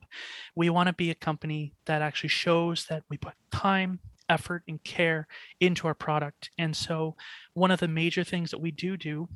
We 0.54 0.70
want 0.70 0.88
to 0.88 0.92
be 0.92 1.10
a 1.10 1.14
company 1.14 1.74
that 1.86 2.02
actually 2.02 2.28
shows 2.28 2.86
that 2.86 3.02
we 3.08 3.16
put 3.16 3.34
time, 3.50 4.00
effort, 4.28 4.62
and 4.68 4.82
care 4.84 5.26
into 5.60 5.86
our 5.86 5.94
product. 5.94 6.50
And 6.58 6.76
so 6.76 7.16
one 7.54 7.70
of 7.70 7.80
the 7.80 7.88
major 7.88 8.24
things 8.24 8.50
that 8.50 8.60
we 8.60 8.70
do 8.70 8.96
do 8.96 9.28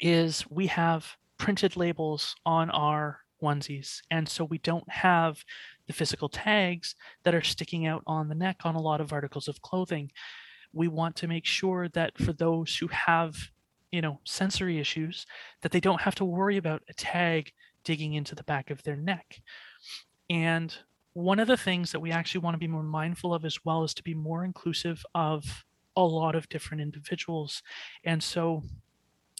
is 0.00 0.44
we 0.50 0.66
have 0.66 1.16
printed 1.38 1.76
labels 1.76 2.34
on 2.44 2.70
our 2.70 3.20
onesies. 3.42 4.00
And 4.10 4.28
so 4.28 4.44
we 4.44 4.58
don't 4.58 4.90
have 4.90 5.44
the 5.86 5.92
physical 5.92 6.28
tags 6.28 6.94
that 7.24 7.34
are 7.34 7.42
sticking 7.42 7.86
out 7.86 8.02
on 8.06 8.28
the 8.28 8.34
neck 8.34 8.60
on 8.64 8.74
a 8.74 8.80
lot 8.80 9.00
of 9.00 9.12
articles 9.12 9.48
of 9.48 9.62
clothing. 9.62 10.10
We 10.72 10.88
want 10.88 11.14
to 11.16 11.28
make 11.28 11.46
sure 11.46 11.88
that 11.90 12.18
for 12.18 12.32
those 12.32 12.76
who 12.76 12.88
have 12.88 13.36
you 13.94 14.02
know 14.02 14.20
sensory 14.24 14.78
issues 14.80 15.26
that 15.62 15.72
they 15.72 15.80
don't 15.80 16.00
have 16.02 16.16
to 16.16 16.24
worry 16.24 16.56
about 16.56 16.82
a 16.88 16.94
tag 16.94 17.52
digging 17.84 18.14
into 18.14 18.34
the 18.34 18.44
back 18.44 18.70
of 18.70 18.82
their 18.82 18.96
neck 18.96 19.40
And 20.30 20.76
one 21.12 21.38
of 21.38 21.46
the 21.46 21.56
things 21.56 21.92
that 21.92 22.00
we 22.00 22.10
actually 22.10 22.40
want 22.40 22.54
to 22.54 22.58
be 22.58 22.66
more 22.66 22.82
mindful 22.82 23.34
of 23.34 23.44
as 23.44 23.64
well 23.64 23.84
is 23.84 23.94
to 23.94 24.02
be 24.02 24.14
more 24.14 24.44
inclusive 24.44 25.04
of 25.14 25.64
a 25.96 26.02
lot 26.02 26.34
of 26.34 26.48
different 26.48 26.80
individuals. 26.82 27.62
And 28.04 28.22
so 28.22 28.64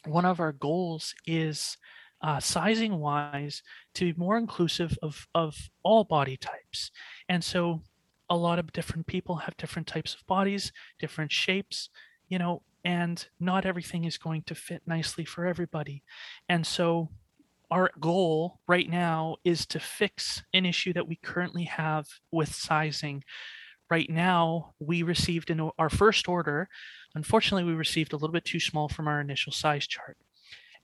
one 0.07 0.25
of 0.25 0.41
our 0.41 0.53
goals 0.53 1.15
is 1.27 1.77
uh, 2.23 2.41
sizing 2.41 3.01
wise 3.01 3.63
to 3.95 4.13
be 4.13 4.19
more 4.19 4.37
inclusive 4.37 4.97
of, 5.03 5.27
of 5.35 5.57
all 5.83 6.05
body 6.05 6.37
types. 6.37 6.93
And 7.29 7.43
so 7.43 7.83
a 8.31 8.37
lot 8.37 8.59
of 8.59 8.73
different 8.73 9.07
people 9.07 9.37
have 9.37 9.57
different 9.57 9.89
types 9.89 10.15
of 10.15 10.27
bodies, 10.27 10.73
different 11.01 11.33
shapes, 11.33 11.91
you 12.29 12.39
know, 12.39 12.63
and 12.85 13.27
not 13.41 13.65
everything 13.65 14.05
is 14.05 14.19
going 14.19 14.43
to 14.43 14.55
fit 14.55 14.83
nicely 14.87 15.25
for 15.25 15.47
everybody. 15.47 16.03
And 16.49 16.67
so 16.67 17.11
our 17.71 17.91
goal 17.99 18.61
right 18.69 18.89
now 18.89 19.37
is 19.45 19.67
to 19.67 19.81
fix 19.81 20.43
an 20.53 20.67
issue 20.67 20.93
that 20.93 21.09
we 21.09 21.17
currently 21.17 21.65
have 21.65 22.07
with 22.31 22.55
sizing. 22.55 23.25
Right 23.91 24.09
now, 24.09 24.75
we 24.79 25.03
received 25.03 25.51
in 25.51 25.71
our 25.79 25.91
first 25.91 26.29
order, 26.29 26.69
unfortunately, 27.15 27.65
we 27.65 27.75
received 27.77 28.13
a 28.13 28.17
little 28.17 28.33
bit 28.33 28.45
too 28.45 28.61
small 28.61 28.89
from 28.89 29.09
our 29.09 29.21
initial 29.21 29.53
size 29.53 29.87
chart. 29.87 30.17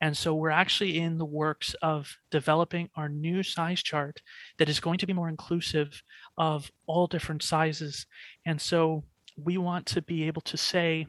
And 0.01 0.17
so 0.17 0.35
we're 0.35 0.51
actually 0.51 0.99
in 0.99 1.19
the 1.19 1.27
works 1.27 1.75
of 1.83 2.17
developing 2.31 2.89
our 2.97 3.09
new 3.09 3.43
size 3.43 3.83
chart 3.83 4.23
that 4.59 4.69
is 4.69 4.81
going 4.81 4.99
to 4.99 5.07
be 5.07 5.13
more 5.13 5.29
inclusive 5.29 6.03
of 6.39 6.71
all 6.87 7.07
different 7.07 7.43
sizes. 7.43 8.07
And 8.47 8.61
so 8.61 9.05
we 9.37 9.59
want 9.59 9.87
to 9.87 10.03
be 10.03 10.25
able 10.25 10.43
to 10.43 10.57
say, 10.57 11.07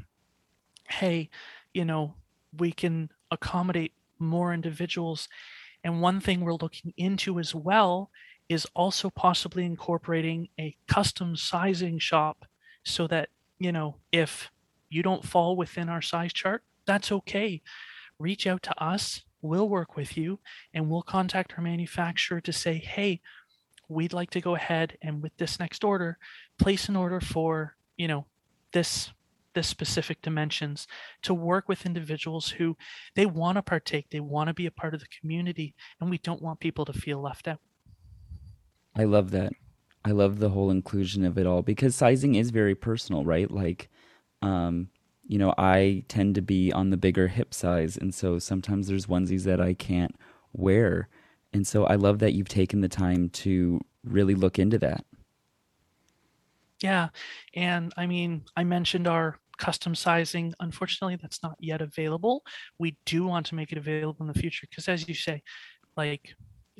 hey, 0.91 1.29
you 1.73 1.85
know, 1.85 2.15
we 2.57 2.71
can 2.71 3.09
accommodate 3.31 3.93
more 4.19 4.53
individuals. 4.53 5.27
And 5.83 6.01
one 6.01 6.19
thing 6.19 6.41
we're 6.41 6.53
looking 6.53 6.93
into 6.97 7.39
as 7.39 7.55
well 7.55 8.11
is 8.49 8.67
also 8.75 9.09
possibly 9.09 9.65
incorporating 9.65 10.49
a 10.59 10.75
custom 10.87 11.35
sizing 11.35 11.97
shop 11.99 12.45
so 12.83 13.07
that, 13.07 13.29
you 13.59 13.71
know, 13.71 13.95
if 14.11 14.51
you 14.89 15.01
don't 15.01 15.25
fall 15.25 15.55
within 15.55 15.89
our 15.89 16.01
size 16.01 16.33
chart, 16.33 16.63
that's 16.85 17.11
okay. 17.11 17.61
Reach 18.19 18.45
out 18.45 18.61
to 18.63 18.83
us. 18.83 19.23
We'll 19.41 19.69
work 19.69 19.95
with 19.95 20.17
you 20.17 20.39
and 20.73 20.89
we'll 20.89 21.01
contact 21.01 21.53
our 21.57 21.63
manufacturer 21.63 22.41
to 22.41 22.53
say, 22.53 22.77
hey, 22.77 23.21
we'd 23.87 24.13
like 24.13 24.29
to 24.31 24.41
go 24.41 24.55
ahead 24.55 24.97
and 25.01 25.21
with 25.21 25.35
this 25.37 25.59
next 25.59 25.83
order, 25.83 26.17
place 26.59 26.89
an 26.89 26.95
order 26.95 27.19
for, 27.19 27.75
you 27.97 28.07
know, 28.07 28.25
this 28.73 29.11
this 29.53 29.67
specific 29.67 30.21
dimensions 30.21 30.87
to 31.21 31.33
work 31.33 31.67
with 31.67 31.85
individuals 31.85 32.49
who 32.49 32.75
they 33.15 33.25
want 33.25 33.57
to 33.57 33.61
partake 33.61 34.09
they 34.09 34.19
want 34.19 34.47
to 34.47 34.53
be 34.53 34.65
a 34.65 34.71
part 34.71 34.93
of 34.93 34.99
the 34.99 35.19
community 35.19 35.73
and 35.99 36.09
we 36.09 36.17
don't 36.17 36.41
want 36.41 36.59
people 36.59 36.85
to 36.85 36.93
feel 36.93 37.21
left 37.21 37.47
out 37.47 37.59
I 38.95 39.05
love 39.05 39.31
that. 39.31 39.53
I 40.03 40.11
love 40.11 40.39
the 40.39 40.49
whole 40.49 40.71
inclusion 40.71 41.23
of 41.23 41.37
it 41.37 41.45
all 41.45 41.61
because 41.61 41.95
sizing 41.95 42.35
is 42.35 42.49
very 42.49 42.75
personal, 42.75 43.23
right? 43.23 43.49
Like, 43.49 43.89
um, 44.41 44.89
you 45.27 45.37
know, 45.37 45.53
I 45.57 46.03
tend 46.07 46.35
to 46.35 46.41
be 46.41 46.73
on 46.73 46.89
the 46.89 46.97
bigger 46.97 47.27
hip 47.27 47.53
size, 47.53 47.97
and 47.97 48.13
so 48.13 48.39
sometimes 48.39 48.87
there's 48.87 49.05
onesies 49.05 49.43
that 49.43 49.61
I 49.61 49.73
can't 49.73 50.15
wear, 50.53 51.07
and 51.53 51.65
so 51.65 51.85
I 51.85 51.95
love 51.95 52.19
that 52.19 52.33
you've 52.33 52.49
taken 52.49 52.81
the 52.81 52.89
time 52.89 53.29
to 53.29 53.79
really 54.03 54.35
look 54.35 54.57
into 54.57 54.79
that. 54.79 55.05
Yeah 56.81 57.09
and 57.55 57.93
i 57.97 58.05
mean 58.05 58.43
i 58.55 58.63
mentioned 58.63 59.07
our 59.07 59.39
custom 59.57 59.93
sizing 59.93 60.53
unfortunately 60.59 61.17
that's 61.21 61.43
not 61.43 61.55
yet 61.59 61.81
available 61.81 62.43
we 62.79 62.97
do 63.05 63.25
want 63.25 63.45
to 63.45 63.55
make 63.55 63.71
it 63.71 63.77
available 63.77 64.17
in 64.21 64.27
the 64.27 64.39
future 64.39 64.65
because 64.69 64.87
as 64.87 65.07
you 65.07 65.13
say 65.13 65.41
like 65.95 66.33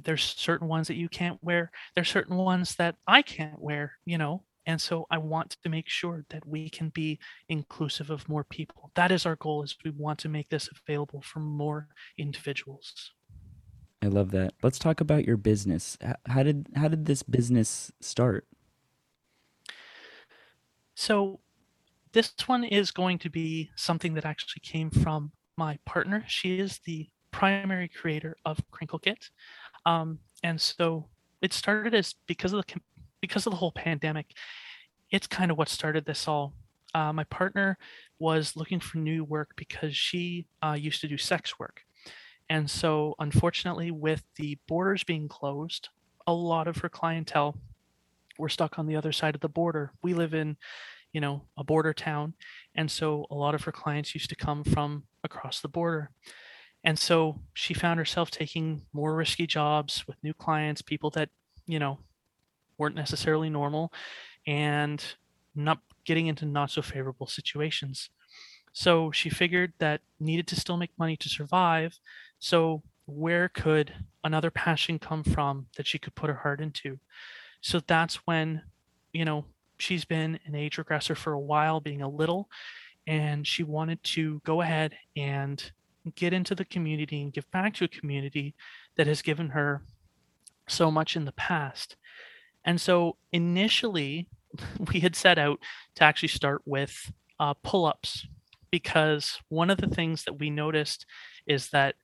there's 0.04 0.24
certain 0.24 0.68
ones 0.68 0.88
that 0.88 0.96
you 0.96 1.08
can't 1.08 1.38
wear 1.44 1.70
there's 1.94 2.10
certain 2.10 2.36
ones 2.36 2.76
that 2.76 2.96
i 3.08 3.22
can't 3.22 3.62
wear 3.62 3.94
you 4.06 4.18
know 4.18 4.44
and 4.66 4.82
so 4.82 5.06
i 5.12 5.18
want 5.18 5.58
to 5.64 5.70
make 5.70 5.88
sure 5.88 6.26
that 6.30 6.46
we 6.48 6.70
can 6.70 6.90
be 6.90 7.20
inclusive 7.50 8.10
of 8.10 8.28
more 8.28 8.44
people 8.44 8.90
that 8.96 9.12
is 9.12 9.28
our 9.28 9.36
goal 9.36 9.62
is 9.62 9.78
we 9.86 9.92
want 9.92 10.18
to 10.18 10.30
make 10.30 10.50
this 10.50 10.68
available 10.88 11.22
for 11.22 11.40
more 11.40 11.88
individuals 12.18 13.12
I 14.04 14.08
love 14.08 14.32
that. 14.32 14.54
Let's 14.64 14.80
talk 14.80 15.00
about 15.00 15.26
your 15.26 15.38
business. 15.38 15.96
How 16.26 16.42
did 16.42 16.70
how 16.76 16.88
did 16.88 17.06
this 17.06 17.22
business 17.22 17.92
start? 18.02 18.48
So 20.96 21.40
this 22.14 22.34
one 22.46 22.64
is 22.64 22.92
going 22.92 23.18
to 23.18 23.30
be 23.30 23.70
something 23.76 24.14
that 24.14 24.26
actually 24.26 24.62
came 24.62 24.90
from 24.90 25.32
my 25.58 25.78
partner 25.86 26.24
she 26.28 26.60
is 26.60 26.80
the 26.86 27.08
primary 27.32 27.88
creator 27.88 28.36
of 28.46 28.60
crinkle 28.72 29.00
kit 29.00 29.30
um, 29.86 30.20
and 30.44 30.60
so 30.60 31.08
it 31.42 31.54
started 31.54 31.94
as 31.94 32.16
because 32.28 32.54
of 32.54 32.66
the 32.66 32.80
because 33.22 33.46
of 33.46 33.52
the 33.52 33.58
whole 33.58 33.72
pandemic 33.72 34.34
it's 35.12 35.28
kind 35.28 35.52
of 35.52 35.58
what 35.58 35.70
started 35.70 36.06
this 36.06 36.28
all. 36.28 36.54
Uh, 36.94 37.14
my 37.14 37.26
partner 37.26 37.78
was 38.20 38.56
looking 38.56 38.80
for 38.80 38.98
new 38.98 39.24
work 39.24 39.52
because 39.56 39.96
she 39.96 40.48
uh, 40.62 40.76
used 40.78 41.02
to 41.02 41.08
do 41.08 41.18
sex 41.18 41.60
work. 41.60 41.82
And 42.50 42.70
so, 42.70 43.16
unfortunately, 43.20 43.92
with 43.92 44.24
the 44.36 44.58
borders 44.68 45.04
being 45.04 45.28
closed, 45.28 45.90
a 46.28 46.34
lot 46.34 46.68
of 46.68 46.78
her 46.78 46.90
clientele 46.90 47.58
were 48.38 48.50
stuck 48.50 48.80
on 48.80 48.88
the 48.88 48.96
other 48.96 49.12
side 49.12 49.36
of 49.36 49.42
the 49.42 49.50
border. 49.50 49.92
We 50.02 50.14
live 50.14 50.34
in, 50.34 50.58
you 51.14 51.22
know, 51.22 51.44
a 51.58 51.64
border 51.64 51.94
town. 51.94 52.34
And 52.76 52.90
so, 52.90 53.26
a 53.30 53.36
lot 53.36 53.56
of 53.56 53.64
her 53.64 53.72
clients 53.72 54.14
used 54.14 54.30
to 54.30 54.36
come 54.36 54.64
from 54.64 55.04
across 55.24 55.60
the 55.62 55.68
border. 55.68 56.12
And 56.84 56.98
so, 56.98 57.40
she 57.54 57.74
found 57.74 58.00
herself 58.00 58.32
taking 58.32 58.84
more 58.94 59.16
risky 59.16 59.48
jobs 59.48 60.06
with 60.08 60.24
new 60.24 60.34
clients, 60.34 60.82
people 60.82 61.10
that, 61.12 61.30
you 61.68 61.80
know, 61.80 62.00
weren't 62.78 62.96
necessarily 62.96 63.50
normal 63.50 63.94
and 64.48 65.04
not 65.56 65.80
getting 66.06 66.28
into 66.28 66.46
not 66.46 66.72
so 66.72 66.82
favorable 66.82 67.28
situations. 67.28 68.10
So 68.74 69.12
she 69.12 69.30
figured 69.30 69.74
that 69.80 70.02
needed 70.20 70.48
to 70.48 70.56
still 70.56 70.78
make 70.78 70.98
money 70.98 71.18
to 71.18 71.30
survive. 71.30 72.00
So 72.40 72.82
where 73.06 73.50
could 73.50 73.94
another 74.24 74.52
passion 74.52 75.00
come 75.00 75.24
from 75.24 75.68
that 75.76 75.88
she 75.88 76.00
could 76.00 76.16
put 76.16 76.30
her 76.30 76.38
heart 76.38 76.62
into? 76.62 77.00
So 77.62 77.82
that's 77.86 78.16
when, 78.26 78.64
you 79.14 79.26
know, 79.26 79.46
she's 79.78 80.06
been 80.06 80.40
an 80.46 80.56
age 80.56 80.78
regressor 80.78 81.16
for 81.16 81.34
a 81.34 81.40
while, 81.40 81.80
being 81.80 82.02
a 82.02 82.10
little, 82.10 82.50
and 83.08 83.46
she 83.46 83.64
wanted 83.64 84.04
to 84.04 84.42
go 84.46 84.62
ahead 84.62 84.96
and 85.16 85.72
get 86.16 86.34
into 86.34 86.56
the 86.56 86.66
community 86.66 87.22
and 87.22 87.34
give 87.34 87.50
back 87.52 87.76
to 87.76 87.86
a 87.86 87.88
community 87.88 88.56
that 88.96 89.08
has 89.08 89.22
given 89.22 89.50
her 89.50 89.84
so 90.68 90.90
much 90.90 91.16
in 91.16 91.26
the 91.26 91.32
past. 91.34 91.96
And 92.66 92.80
so 92.80 93.18
initially, 93.32 94.28
we 94.94 95.00
had 95.00 95.16
set 95.16 95.38
out 95.38 95.60
to 95.96 96.04
actually 96.04 96.30
start 96.30 96.62
with 96.66 97.12
uh, 97.40 97.54
pull 97.64 97.86
ups 97.86 98.28
because 98.70 99.40
one 99.50 99.70
of 99.70 99.78
the 99.78 99.88
things 99.88 100.24
that 100.24 100.40
we 100.40 100.50
noticed 100.50 101.06
is 101.46 101.70
that 101.70 101.96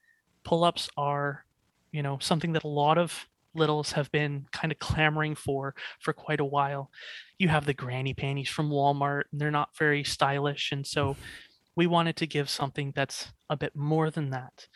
pull 0.43 0.63
ups 0.63 0.89
are, 0.97 1.45
you 1.91 2.03
know, 2.03 2.17
something 2.19 2.53
that 2.53 2.63
a 2.63 2.67
lot 2.67 2.97
of 2.97 3.27
littles 3.57 3.93
have 3.93 4.11
been 4.11 4.47
kind 4.51 4.71
of 4.71 4.79
clamoring 4.79 5.35
for 5.35 5.75
for 5.99 6.13
quite 6.13 6.39
a 6.39 6.45
while. 6.45 6.91
You 7.37 7.49
have 7.49 7.65
the 7.65 7.73
granny 7.73 8.13
panties 8.13 8.49
from 8.49 8.69
Walmart, 8.69 9.23
and 9.31 9.41
they're 9.41 9.51
not 9.51 9.77
very 9.77 10.03
stylish. 10.03 10.71
And 10.71 10.85
so 10.85 11.15
we 11.75 11.87
wanted 11.87 12.15
to 12.17 12.27
give 12.27 12.49
something 12.49 12.93
that's 12.95 13.33
a 13.49 13.57
bit 13.57 13.75
more 13.75 14.09
than 14.09 14.29
that. 14.31 14.67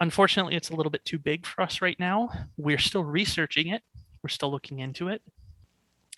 Unfortunately, 0.00 0.56
it's 0.56 0.70
a 0.70 0.74
little 0.74 0.90
bit 0.90 1.04
too 1.04 1.18
big 1.18 1.46
for 1.46 1.62
us 1.62 1.80
right 1.80 1.98
now. 2.00 2.30
We're 2.56 2.78
still 2.78 3.04
researching 3.04 3.68
it, 3.68 3.82
we're 4.22 4.30
still 4.30 4.50
looking 4.50 4.80
into 4.80 5.08
it, 5.08 5.22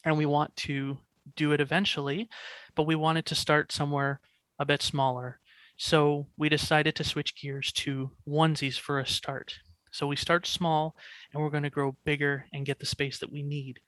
and 0.04 0.16
we 0.16 0.26
want 0.26 0.54
to 0.56 0.98
do 1.36 1.52
it 1.52 1.60
eventually, 1.60 2.28
but 2.74 2.86
we 2.86 2.94
wanted 2.94 3.26
to 3.26 3.34
start 3.34 3.72
somewhere 3.72 4.20
a 4.58 4.64
bit 4.64 4.82
smaller. 4.82 5.40
So 5.76 6.28
we 6.36 6.48
decided 6.48 6.94
to 6.96 7.04
switch 7.04 7.34
gears 7.34 7.72
to 7.72 8.12
onesies 8.28 8.78
for 8.78 8.98
a 8.98 9.06
start. 9.06 9.58
So 9.94 10.08
we 10.08 10.16
start 10.16 10.44
small 10.44 10.96
and 11.32 11.40
we're 11.40 11.50
going 11.50 11.62
to 11.62 11.70
grow 11.70 11.96
bigger 12.04 12.46
and 12.52 12.66
get 12.66 12.80
the 12.80 12.86
space 12.86 13.18
that 13.20 13.30
we 13.30 13.44
need. 13.44 13.78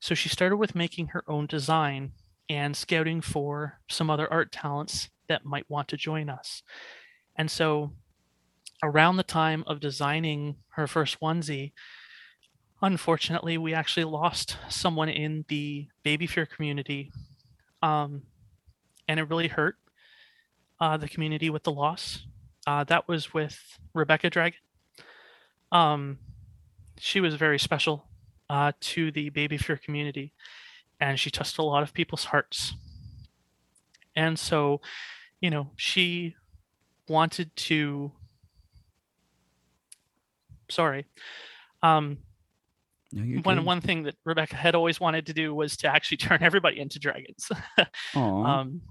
So 0.00 0.16
she 0.16 0.28
started 0.28 0.56
with 0.56 0.74
making 0.74 1.08
her 1.08 1.22
own 1.28 1.46
design 1.46 2.10
and 2.50 2.76
scouting 2.76 3.20
for 3.20 3.78
some 3.88 4.10
other 4.10 4.30
art 4.32 4.50
talents 4.50 5.10
that 5.28 5.44
might 5.44 5.70
want 5.70 5.86
to 5.88 5.96
join 5.96 6.28
us. 6.28 6.64
And 7.36 7.48
so 7.48 7.92
around 8.82 9.16
the 9.16 9.22
time 9.22 9.62
of 9.68 9.78
designing 9.78 10.56
her 10.70 10.88
first 10.88 11.20
onesie, 11.20 11.70
unfortunately, 12.82 13.58
we 13.58 13.74
actually 13.74 14.04
lost 14.04 14.56
someone 14.68 15.08
in 15.08 15.44
the 15.46 15.86
baby 16.02 16.26
fur 16.26 16.46
community. 16.46 17.12
Um, 17.80 18.22
and 19.06 19.20
it 19.20 19.30
really 19.30 19.48
hurt 19.48 19.76
uh, 20.80 20.96
the 20.96 21.08
community 21.08 21.48
with 21.48 21.62
the 21.62 21.70
loss. 21.70 22.26
Uh, 22.66 22.82
that 22.84 23.06
was 23.06 23.32
with 23.32 23.78
Rebecca 23.94 24.30
Dragon. 24.30 24.58
Um, 25.72 26.18
she 26.98 27.20
was 27.20 27.34
very 27.34 27.58
special 27.58 28.08
uh, 28.50 28.72
to 28.80 29.10
the 29.12 29.28
baby 29.30 29.56
fur 29.58 29.76
community, 29.76 30.32
and 31.00 31.18
she 31.18 31.30
touched 31.30 31.58
a 31.58 31.62
lot 31.62 31.82
of 31.82 31.92
people's 31.92 32.24
hearts. 32.24 32.74
And 34.16 34.38
so, 34.38 34.80
you 35.40 35.50
know, 35.50 35.70
she 35.76 36.34
wanted 37.08 37.54
to. 37.56 38.12
Sorry. 40.70 41.06
Um, 41.82 42.18
No, 43.12 43.22
one 43.42 43.64
one 43.64 43.80
thing 43.80 44.02
that 44.04 44.16
Rebecca 44.24 44.56
had 44.56 44.74
always 44.74 45.00
wanted 45.00 45.26
to 45.26 45.32
do 45.32 45.54
was 45.54 45.76
to 45.78 45.88
actually 45.88 46.16
turn 46.28 46.42
everybody 46.42 46.78
into 46.80 46.98
dragons. 46.98 47.50
Um, 48.44 48.82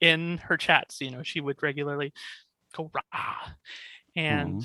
in 0.00 0.38
her 0.38 0.56
chats, 0.56 1.00
you 1.00 1.10
know, 1.10 1.22
she 1.22 1.40
would 1.40 1.62
regularly 1.62 2.12
go 2.76 2.90
rah 2.92 3.50
and 4.16 4.60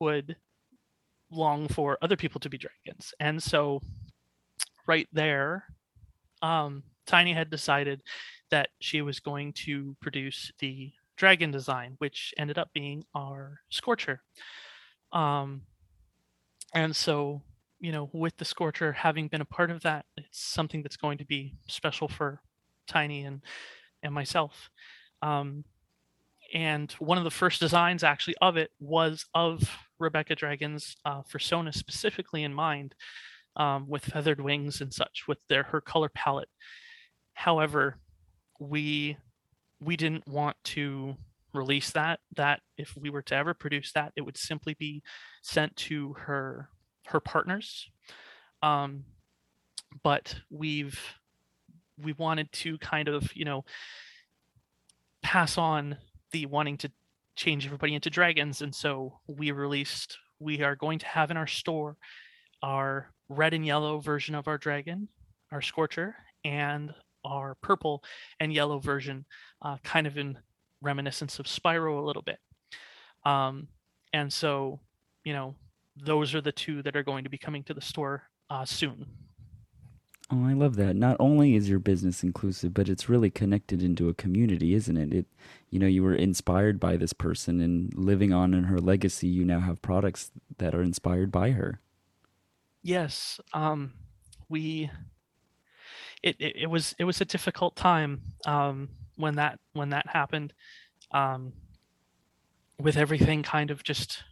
would 0.00 0.36
long 1.30 1.68
for 1.68 1.98
other 2.02 2.16
people 2.16 2.40
to 2.40 2.50
be 2.50 2.58
dragons. 2.58 3.14
And 3.20 3.42
so 3.42 3.80
right 4.86 5.08
there, 5.12 5.64
um, 6.42 6.82
Tiny 7.06 7.32
had 7.32 7.50
decided 7.50 8.02
that 8.50 8.68
she 8.80 9.02
was 9.02 9.20
going 9.20 9.52
to 9.52 9.96
produce 10.00 10.52
the 10.58 10.92
dragon 11.16 11.50
design, 11.50 11.96
which 11.98 12.32
ended 12.38 12.58
up 12.58 12.70
being 12.72 13.04
our 13.14 13.60
Scorcher. 13.68 14.22
Um, 15.12 15.62
and 16.74 16.94
so, 16.94 17.42
you 17.78 17.92
know, 17.92 18.10
with 18.12 18.36
the 18.36 18.44
Scorcher 18.44 18.92
having 18.92 19.28
been 19.28 19.40
a 19.40 19.44
part 19.46 19.70
of 19.70 19.82
that, 19.82 20.06
it's 20.16 20.40
something 20.40 20.82
that's 20.82 20.96
going 20.96 21.18
to 21.18 21.24
be 21.24 21.54
special 21.68 22.08
for 22.08 22.40
Tiny 22.86 23.24
and 23.24 23.42
and 24.02 24.12
myself. 24.12 24.70
Um, 25.22 25.64
and 26.52 26.90
one 26.92 27.18
of 27.18 27.24
the 27.24 27.30
first 27.30 27.60
designs 27.60 28.02
actually 28.02 28.34
of 28.40 28.56
it 28.56 28.70
was 28.80 29.24
of 29.34 29.68
Rebecca 29.98 30.34
Dragon's 30.34 30.96
uh, 31.04 31.22
persona 31.22 31.72
specifically 31.72 32.42
in 32.42 32.54
mind, 32.54 32.94
um, 33.56 33.88
with 33.88 34.04
feathered 34.04 34.40
wings 34.40 34.80
and 34.80 34.92
such, 34.92 35.24
with 35.28 35.38
their 35.48 35.62
her 35.64 35.80
color 35.80 36.10
palette. 36.14 36.48
However, 37.34 37.98
we 38.58 39.16
we 39.80 39.96
didn't 39.96 40.26
want 40.26 40.56
to 40.64 41.16
release 41.52 41.90
that. 41.92 42.20
That 42.36 42.60
if 42.76 42.96
we 42.96 43.10
were 43.10 43.22
to 43.22 43.34
ever 43.34 43.54
produce 43.54 43.92
that, 43.92 44.12
it 44.16 44.22
would 44.22 44.36
simply 44.36 44.74
be 44.78 45.02
sent 45.42 45.76
to 45.76 46.14
her 46.14 46.68
her 47.06 47.20
partners. 47.20 47.88
Um, 48.62 49.04
but 50.02 50.34
we've 50.50 51.00
we 51.98 52.12
wanted 52.14 52.50
to 52.52 52.78
kind 52.78 53.08
of 53.08 53.34
you 53.36 53.44
know 53.44 53.64
pass 55.22 55.58
on 55.58 55.96
the 56.32 56.46
wanting 56.46 56.76
to 56.78 56.90
change 57.36 57.64
everybody 57.64 57.94
into 57.94 58.10
dragons 58.10 58.62
and 58.62 58.74
so 58.74 59.18
we 59.26 59.50
released 59.50 60.18
we 60.38 60.62
are 60.62 60.76
going 60.76 60.98
to 60.98 61.06
have 61.06 61.30
in 61.30 61.36
our 61.36 61.46
store 61.46 61.96
our 62.62 63.10
red 63.28 63.54
and 63.54 63.64
yellow 63.64 63.98
version 64.00 64.34
of 64.34 64.48
our 64.48 64.58
dragon 64.58 65.08
our 65.52 65.62
scorcher 65.62 66.16
and 66.44 66.92
our 67.24 67.54
purple 67.56 68.02
and 68.38 68.52
yellow 68.52 68.78
version 68.78 69.24
uh, 69.62 69.76
kind 69.84 70.06
of 70.06 70.16
in 70.16 70.38
reminiscence 70.80 71.38
of 71.38 71.46
spyro 71.46 71.98
a 71.98 72.04
little 72.04 72.22
bit. 72.22 72.38
Um, 73.24 73.68
and 74.12 74.32
so 74.32 74.80
you 75.24 75.32
know 75.32 75.54
those 75.96 76.34
are 76.34 76.40
the 76.40 76.52
two 76.52 76.82
that 76.82 76.96
are 76.96 77.02
going 77.02 77.24
to 77.24 77.30
be 77.30 77.38
coming 77.38 77.62
to 77.64 77.74
the 77.74 77.80
store 77.80 78.22
uh, 78.48 78.64
soon 78.64 79.06
Oh, 80.32 80.44
I 80.46 80.52
love 80.52 80.76
that. 80.76 80.94
Not 80.94 81.16
only 81.18 81.56
is 81.56 81.68
your 81.68 81.80
business 81.80 82.22
inclusive, 82.22 82.72
but 82.72 82.88
it's 82.88 83.08
really 83.08 83.30
connected 83.30 83.82
into 83.82 84.08
a 84.08 84.14
community, 84.14 84.74
isn't 84.74 84.96
it? 84.96 85.12
It, 85.12 85.26
you 85.70 85.78
know, 85.80 85.86
you 85.88 86.02
were 86.04 86.14
inspired 86.14 86.78
by 86.78 86.96
this 86.96 87.12
person, 87.12 87.60
and 87.60 87.92
living 87.94 88.32
on 88.32 88.54
in 88.54 88.64
her 88.64 88.78
legacy, 88.78 89.26
you 89.26 89.44
now 89.44 89.60
have 89.60 89.82
products 89.82 90.30
that 90.58 90.74
are 90.74 90.82
inspired 90.82 91.32
by 91.32 91.50
her. 91.52 91.80
yes 92.82 93.40
um 93.52 93.92
we 94.48 94.90
it, 96.22 96.36
it 96.38 96.56
it 96.56 96.66
was 96.70 96.94
it 96.98 97.04
was 97.04 97.20
a 97.20 97.24
difficult 97.24 97.76
time 97.76 98.22
um 98.46 98.88
when 99.16 99.36
that 99.36 99.58
when 99.72 99.90
that 99.90 100.06
happened 100.08 100.52
um 101.12 101.52
with 102.78 102.96
everything 102.96 103.42
kind 103.42 103.70
of 103.70 103.82
just 103.82 104.24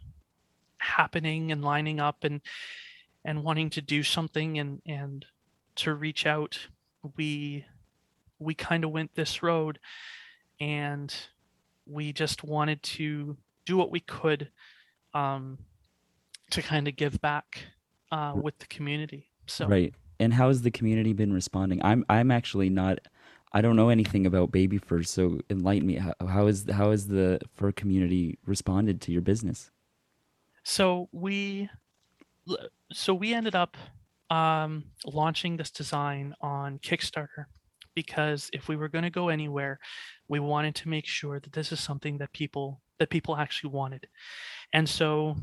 happening 0.79 1.51
and 1.51 1.63
lining 1.63 1.99
up 1.99 2.23
and 2.23 2.41
and 3.25 3.43
wanting 3.43 3.69
to 3.69 3.81
do 3.81 4.03
something 4.03 4.59
and 4.59 4.81
and 4.85 5.25
to 5.79 5.93
reach 5.93 6.25
out 6.25 6.57
we 7.17 7.65
we 8.39 8.53
kind 8.53 8.83
of 8.83 8.91
went 8.91 9.13
this 9.15 9.43
road 9.43 9.79
and 10.59 11.13
we 11.85 12.13
just 12.13 12.43
wanted 12.43 12.81
to 12.83 13.37
do 13.65 13.77
what 13.77 13.91
we 13.91 13.99
could 13.99 14.49
um 15.13 15.57
to 16.51 16.61
kind 16.61 16.87
of 16.87 16.95
give 16.95 17.21
back 17.21 17.59
uh, 18.11 18.33
with 18.35 18.57
the 18.57 18.65
community. 18.65 19.29
So 19.45 19.67
Right. 19.67 19.93
And 20.19 20.33
how 20.33 20.47
has 20.47 20.63
the 20.63 20.71
community 20.71 21.13
been 21.13 21.31
responding? 21.31 21.79
I'm 21.83 22.03
I'm 22.09 22.31
actually 22.31 22.69
not 22.69 22.99
I 23.53 23.61
don't 23.61 23.75
know 23.75 23.89
anything 23.89 24.25
about 24.25 24.51
baby 24.51 24.77
fur, 24.77 25.03
so 25.03 25.39
enlighten 25.49 25.87
me. 25.87 25.95
How, 25.95 26.13
how 26.27 26.47
is 26.47 26.65
how 26.71 26.91
has 26.91 27.07
the 27.07 27.39
fur 27.55 27.71
community 27.71 28.37
responded 28.45 29.01
to 29.01 29.11
your 29.11 29.21
business? 29.21 29.71
so 30.63 31.09
we 31.11 31.69
so 32.91 33.13
we 33.13 33.33
ended 33.33 33.55
up 33.55 33.75
um, 34.29 34.85
launching 35.05 35.57
this 35.57 35.71
design 35.71 36.33
on 36.41 36.79
Kickstarter 36.79 37.45
because 37.95 38.49
if 38.53 38.67
we 38.67 38.75
were 38.75 38.87
going 38.87 39.03
to 39.03 39.09
go 39.09 39.29
anywhere, 39.29 39.79
we 40.27 40.39
wanted 40.39 40.75
to 40.75 40.89
make 40.89 41.05
sure 41.05 41.39
that 41.39 41.51
this 41.53 41.71
is 41.71 41.79
something 41.79 42.17
that 42.19 42.31
people 42.33 42.81
that 42.99 43.09
people 43.09 43.35
actually 43.35 43.71
wanted. 43.71 44.07
And 44.73 44.87
so 44.87 45.35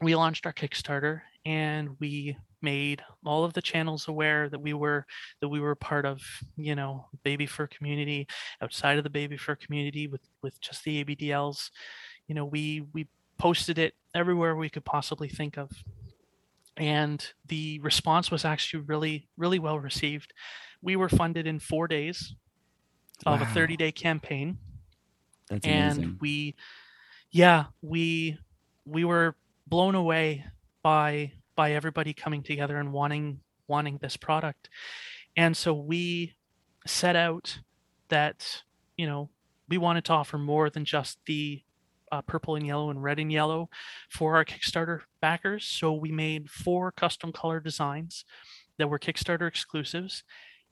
we 0.00 0.14
launched 0.14 0.46
our 0.46 0.52
Kickstarter 0.52 1.20
and 1.44 1.90
we 2.00 2.36
made 2.62 3.02
all 3.24 3.44
of 3.44 3.54
the 3.54 3.62
channels 3.62 4.08
aware 4.08 4.48
that 4.48 4.60
we 4.60 4.74
were 4.74 5.06
that 5.40 5.48
we 5.48 5.60
were 5.60 5.74
part 5.74 6.04
of, 6.04 6.20
you 6.56 6.74
know, 6.74 7.06
baby 7.22 7.46
fur 7.46 7.66
community, 7.66 8.26
outside 8.60 8.98
of 8.98 9.04
the 9.04 9.10
baby 9.10 9.36
fur 9.36 9.56
community 9.56 10.06
with 10.06 10.22
with 10.42 10.60
just 10.60 10.84
the 10.84 11.04
ABDLs. 11.04 11.70
You 12.26 12.34
know, 12.34 12.44
we 12.44 12.84
we 12.92 13.06
posted 13.38 13.78
it 13.78 13.94
everywhere 14.14 14.54
we 14.56 14.68
could 14.68 14.84
possibly 14.84 15.28
think 15.28 15.56
of. 15.56 15.70
And 16.80 17.24
the 17.46 17.78
response 17.80 18.30
was 18.30 18.44
actually 18.44 18.84
really, 18.84 19.28
really 19.36 19.58
well 19.58 19.78
received. 19.78 20.32
We 20.82 20.96
were 20.96 21.10
funded 21.10 21.46
in 21.46 21.60
four 21.60 21.86
days 21.86 22.34
of 23.26 23.42
a 23.42 23.46
30 23.46 23.76
day 23.76 23.92
campaign 23.92 24.58
That's 25.48 25.66
and 25.66 25.92
amazing. 25.98 26.18
we 26.20 26.54
yeah 27.30 27.66
we 27.82 28.38
we 28.86 29.04
were 29.04 29.36
blown 29.66 29.94
away 29.94 30.44
by 30.82 31.32
by 31.54 31.72
everybody 31.72 32.14
coming 32.14 32.42
together 32.42 32.78
and 32.78 32.92
wanting 32.92 33.40
wanting 33.68 33.98
this 33.98 34.16
product 34.16 34.70
and 35.36 35.56
so 35.56 35.74
we 35.74 36.34
set 36.86 37.14
out 37.14 37.58
that 38.08 38.62
you 38.96 39.06
know 39.06 39.28
we 39.68 39.76
wanted 39.78 40.04
to 40.06 40.12
offer 40.12 40.38
more 40.38 40.70
than 40.70 40.84
just 40.84 41.18
the 41.26 41.62
uh, 42.12 42.22
purple 42.22 42.56
and 42.56 42.66
yellow 42.66 42.90
and 42.90 43.02
red 43.02 43.18
and 43.18 43.32
yellow 43.32 43.68
for 44.08 44.36
our 44.36 44.44
kickstarter 44.44 45.00
backers 45.20 45.64
so 45.64 45.92
we 45.92 46.10
made 46.10 46.50
four 46.50 46.92
custom 46.92 47.32
color 47.32 47.60
designs 47.60 48.24
that 48.78 48.88
were 48.88 48.98
kickstarter 48.98 49.46
exclusives 49.46 50.24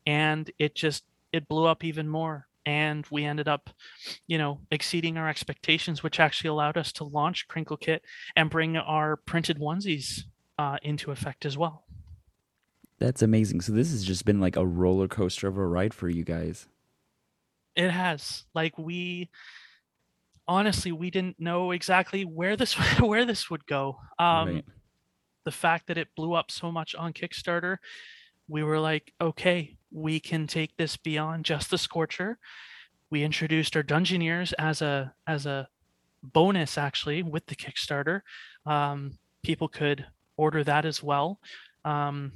and 0.06 0.50
it 0.58 0.74
just 0.74 1.04
it 1.32 1.48
blew 1.48 1.66
up 1.66 1.84
even 1.84 2.08
more 2.08 2.46
and 2.66 3.06
we 3.10 3.24
ended 3.24 3.48
up 3.48 3.70
you 4.26 4.38
know 4.38 4.60
exceeding 4.70 5.16
our 5.16 5.28
expectations 5.28 6.02
which 6.02 6.20
actually 6.20 6.48
allowed 6.48 6.76
us 6.76 6.92
to 6.92 7.04
launch 7.04 7.46
crinkle 7.48 7.76
kit 7.76 8.02
and 8.36 8.50
bring 8.50 8.76
our 8.76 9.16
printed 9.16 9.58
onesies 9.58 10.22
uh, 10.58 10.76
into 10.82 11.10
effect 11.10 11.46
as 11.46 11.56
well 11.56 11.84
That's 12.98 13.22
amazing. 13.22 13.60
So 13.60 13.72
this 13.72 13.92
has 13.92 14.02
just 14.02 14.24
been 14.24 14.40
like 14.40 14.56
a 14.56 14.66
roller 14.66 15.06
coaster 15.06 15.46
of 15.46 15.56
a 15.56 15.64
ride 15.64 15.94
for 15.94 16.08
you 16.08 16.24
guys. 16.24 16.66
it 17.76 17.90
has 17.90 18.44
like 18.54 18.76
we 18.76 19.30
honestly 20.48 20.90
we 20.90 21.10
didn't 21.10 21.38
know 21.38 21.70
exactly 21.70 22.24
where 22.24 22.56
this 22.56 22.72
where 23.00 23.24
this 23.24 23.50
would 23.50 23.66
go. 23.66 23.98
Um 24.18 24.48
right. 24.48 24.64
the 25.44 25.52
fact 25.52 25.86
that 25.86 25.98
it 25.98 26.08
blew 26.16 26.34
up 26.34 26.50
so 26.50 26.72
much 26.72 26.94
on 26.94 27.12
kickstarter 27.12 27.76
we 28.48 28.62
were 28.62 28.80
like 28.80 29.12
okay 29.20 29.78
we 29.90 30.20
can 30.20 30.46
take 30.46 30.76
this 30.76 30.96
beyond 30.96 31.44
just 31.44 31.70
the 31.70 31.78
scorcher. 31.78 32.38
We 33.10 33.22
introduced 33.22 33.76
our 33.76 33.82
dungeoneers 33.82 34.52
as 34.58 34.82
a 34.82 35.14
as 35.26 35.46
a 35.46 35.68
bonus 36.22 36.76
actually 36.76 37.22
with 37.22 37.46
the 37.46 37.56
kickstarter. 37.56 38.20
Um, 38.66 39.18
people 39.42 39.68
could 39.68 40.04
order 40.36 40.62
that 40.64 40.84
as 40.84 41.02
well. 41.02 41.40
Um, 41.84 42.32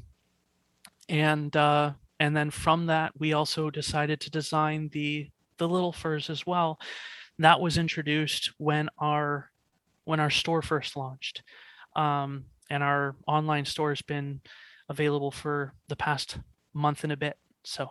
and 1.09 1.55
uh, 1.57 1.93
and 2.21 2.37
then 2.37 2.51
from 2.51 2.87
that 2.87 3.13
we 3.19 3.33
also 3.33 3.71
decided 3.71 4.21
to 4.21 4.31
design 4.31 4.89
the 4.93 5.29
the 5.59 5.69
little 5.69 5.93
furs 5.93 6.31
as 6.31 6.47
well 6.47 6.81
that 7.39 7.61
was 7.61 7.79
introduced 7.79 8.53
when 8.59 8.89
our 8.99 9.51
when 10.05 10.21
our 10.21 10.31
store 10.31 10.63
first 10.63 10.97
launched 10.97 11.43
um, 11.97 12.45
and 12.71 12.83
our 12.83 13.15
online 13.27 13.65
store 13.65 13.91
has 13.91 14.03
been 14.03 14.41
available 14.89 15.31
for 15.31 15.75
the 15.89 15.97
past 15.97 16.39
month 16.75 17.05
and 17.05 17.13
a 17.13 17.17
bit 17.17 17.37
so 17.65 17.91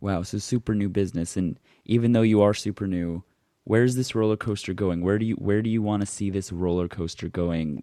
Wow. 0.00 0.22
So 0.22 0.38
super 0.38 0.74
new 0.74 0.88
business, 0.88 1.36
and 1.36 1.58
even 1.84 2.12
though 2.12 2.22
you 2.22 2.40
are 2.42 2.54
super 2.54 2.86
new, 2.86 3.24
where's 3.64 3.96
this 3.96 4.14
roller 4.14 4.36
coaster 4.36 4.72
going? 4.72 5.02
Where 5.02 5.18
do 5.18 5.26
you 5.26 5.34
where 5.34 5.60
do 5.60 5.70
you 5.70 5.82
want 5.82 6.02
to 6.02 6.06
see 6.06 6.30
this 6.30 6.52
roller 6.52 6.88
coaster 6.88 7.28
going 7.28 7.82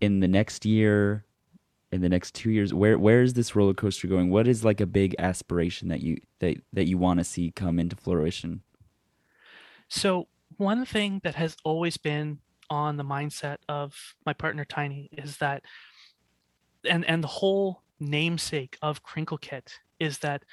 in 0.00 0.20
the 0.20 0.28
next 0.28 0.64
year? 0.64 1.24
In 1.92 2.02
the 2.02 2.08
next 2.08 2.36
two 2.36 2.52
years, 2.52 2.72
where 2.72 2.96
where 2.96 3.22
is 3.22 3.34
this 3.34 3.56
roller 3.56 3.74
coaster 3.74 4.06
going? 4.06 4.30
What 4.30 4.46
is 4.46 4.64
like 4.64 4.80
a 4.80 4.86
big 4.86 5.16
aspiration 5.18 5.88
that 5.88 6.02
you 6.02 6.18
that 6.38 6.58
that 6.72 6.86
you 6.86 6.98
want 6.98 7.18
to 7.18 7.24
see 7.24 7.50
come 7.50 7.80
into 7.80 7.96
fruition? 7.96 8.62
So, 9.90 10.28
one 10.56 10.84
thing 10.84 11.20
that 11.24 11.34
has 11.34 11.56
always 11.64 11.96
been 11.96 12.38
on 12.70 12.96
the 12.96 13.04
mindset 13.04 13.58
of 13.68 13.94
my 14.24 14.32
partner 14.32 14.64
Tiny 14.64 15.10
is 15.12 15.38
that 15.38 15.62
and 16.88 17.04
and 17.04 17.22
the 17.22 17.28
whole 17.28 17.82
namesake 17.98 18.78
of 18.80 19.02
Crinkle 19.02 19.38
Kit 19.38 19.78
is 19.98 20.18
that 20.18 20.44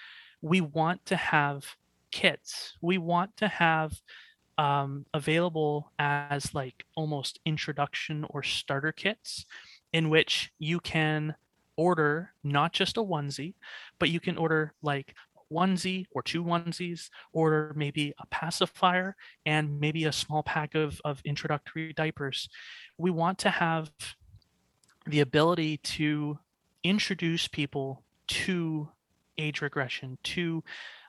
we 0.42 0.60
want 0.62 1.06
to 1.06 1.16
have 1.16 1.66
kits. 2.12 2.78
We 2.82 2.98
want 2.98 3.38
to 3.38 3.48
have 3.48 3.94
um, 4.58 5.06
available 5.14 5.92
as 6.00 6.54
like 6.54 6.86
almost 6.96 7.40
introduction 7.46 8.26
or 8.30 8.44
starter 8.44 8.92
kits 8.92 9.46
in 9.94 10.10
which 10.10 10.52
you 10.58 10.80
can 10.80 11.36
order 11.78 12.34
not 12.44 12.74
just 12.74 12.98
a 12.98 13.02
onesie, 13.02 13.54
but 14.00 14.10
you 14.10 14.20
can 14.20 14.38
order 14.38 14.74
like 14.82 15.14
onesie 15.52 16.06
or 16.12 16.22
two 16.22 16.44
onesies, 16.44 17.10
order 17.34 17.74
maybe 17.76 18.14
a 18.20 18.26
pacifier 18.28 19.16
and 19.46 19.80
maybe 19.80 20.06
a 20.06 20.12
small 20.12 20.44
pack 20.44 20.76
of, 20.76 21.00
of 21.06 21.22
introductory 21.26 21.94
diapers. 21.94 22.50
We 22.98 23.12
want 23.12 23.38
to 23.40 23.50
have 23.50 23.92
the 25.06 25.22
ability 25.22 25.78
to 25.78 26.40
introduce 26.84 27.48
people 27.48 28.04
to 28.28 28.90
age 29.38 29.62
regression, 29.62 30.18
to 30.24 30.64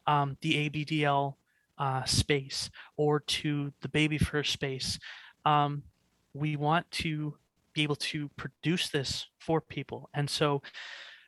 um, 0.06 0.36
the 0.40 0.68
ABDL 0.68 1.34
uh, 1.78 2.04
space, 2.04 2.70
or 2.96 3.20
to 3.20 3.72
the 3.82 3.88
baby 3.88 4.18
fur 4.18 4.42
space. 4.42 4.98
Um, 5.44 5.82
we 6.34 6.56
want 6.56 6.90
to 6.90 7.34
be 7.72 7.82
able 7.82 7.96
to 7.96 8.28
produce 8.36 8.88
this 8.88 9.26
for 9.38 9.60
people. 9.60 10.10
And 10.14 10.28
so, 10.28 10.62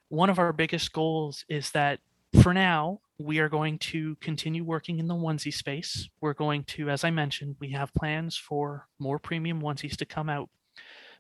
one 0.09 0.31
of 0.31 0.39
our 0.41 0.53
biggest 0.53 0.93
goals 0.93 1.45
is 1.49 1.71
that 1.71 2.01
for 2.43 2.55
now, 2.55 3.01
we 3.19 3.39
are 3.39 3.49
going 3.49 3.79
to 3.79 4.17
continue 4.17 4.65
working 4.65 4.99
in 4.99 5.07
the 5.07 5.15
onesie 5.15 5.53
space. 5.53 6.09
We're 6.21 6.35
going 6.35 6.65
to, 6.65 6.89
as 6.89 7.05
I 7.05 7.11
mentioned, 7.11 7.57
we 7.61 7.71
have 7.73 7.93
plans 7.95 8.37
for 8.37 8.87
more 8.99 9.19
premium 9.19 9.61
onesies 9.61 9.97
to 9.97 10.07
come 10.07 10.29
out, 10.31 10.49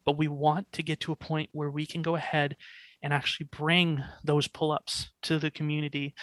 but 0.04 0.16
we 0.16 0.28
want 0.28 0.70
to 0.72 0.82
get 0.82 1.00
to 1.00 1.12
a 1.12 1.16
point 1.16 1.50
where 1.52 1.70
we 1.70 1.84
can 1.84 2.02
go 2.02 2.14
ahead 2.16 2.56
and 3.02 3.12
actually 3.12 3.48
bring 3.50 4.02
those 4.24 4.46
pull 4.48 4.72
ups 4.72 5.10
to 5.22 5.38
the 5.38 5.50
community. 5.50 6.14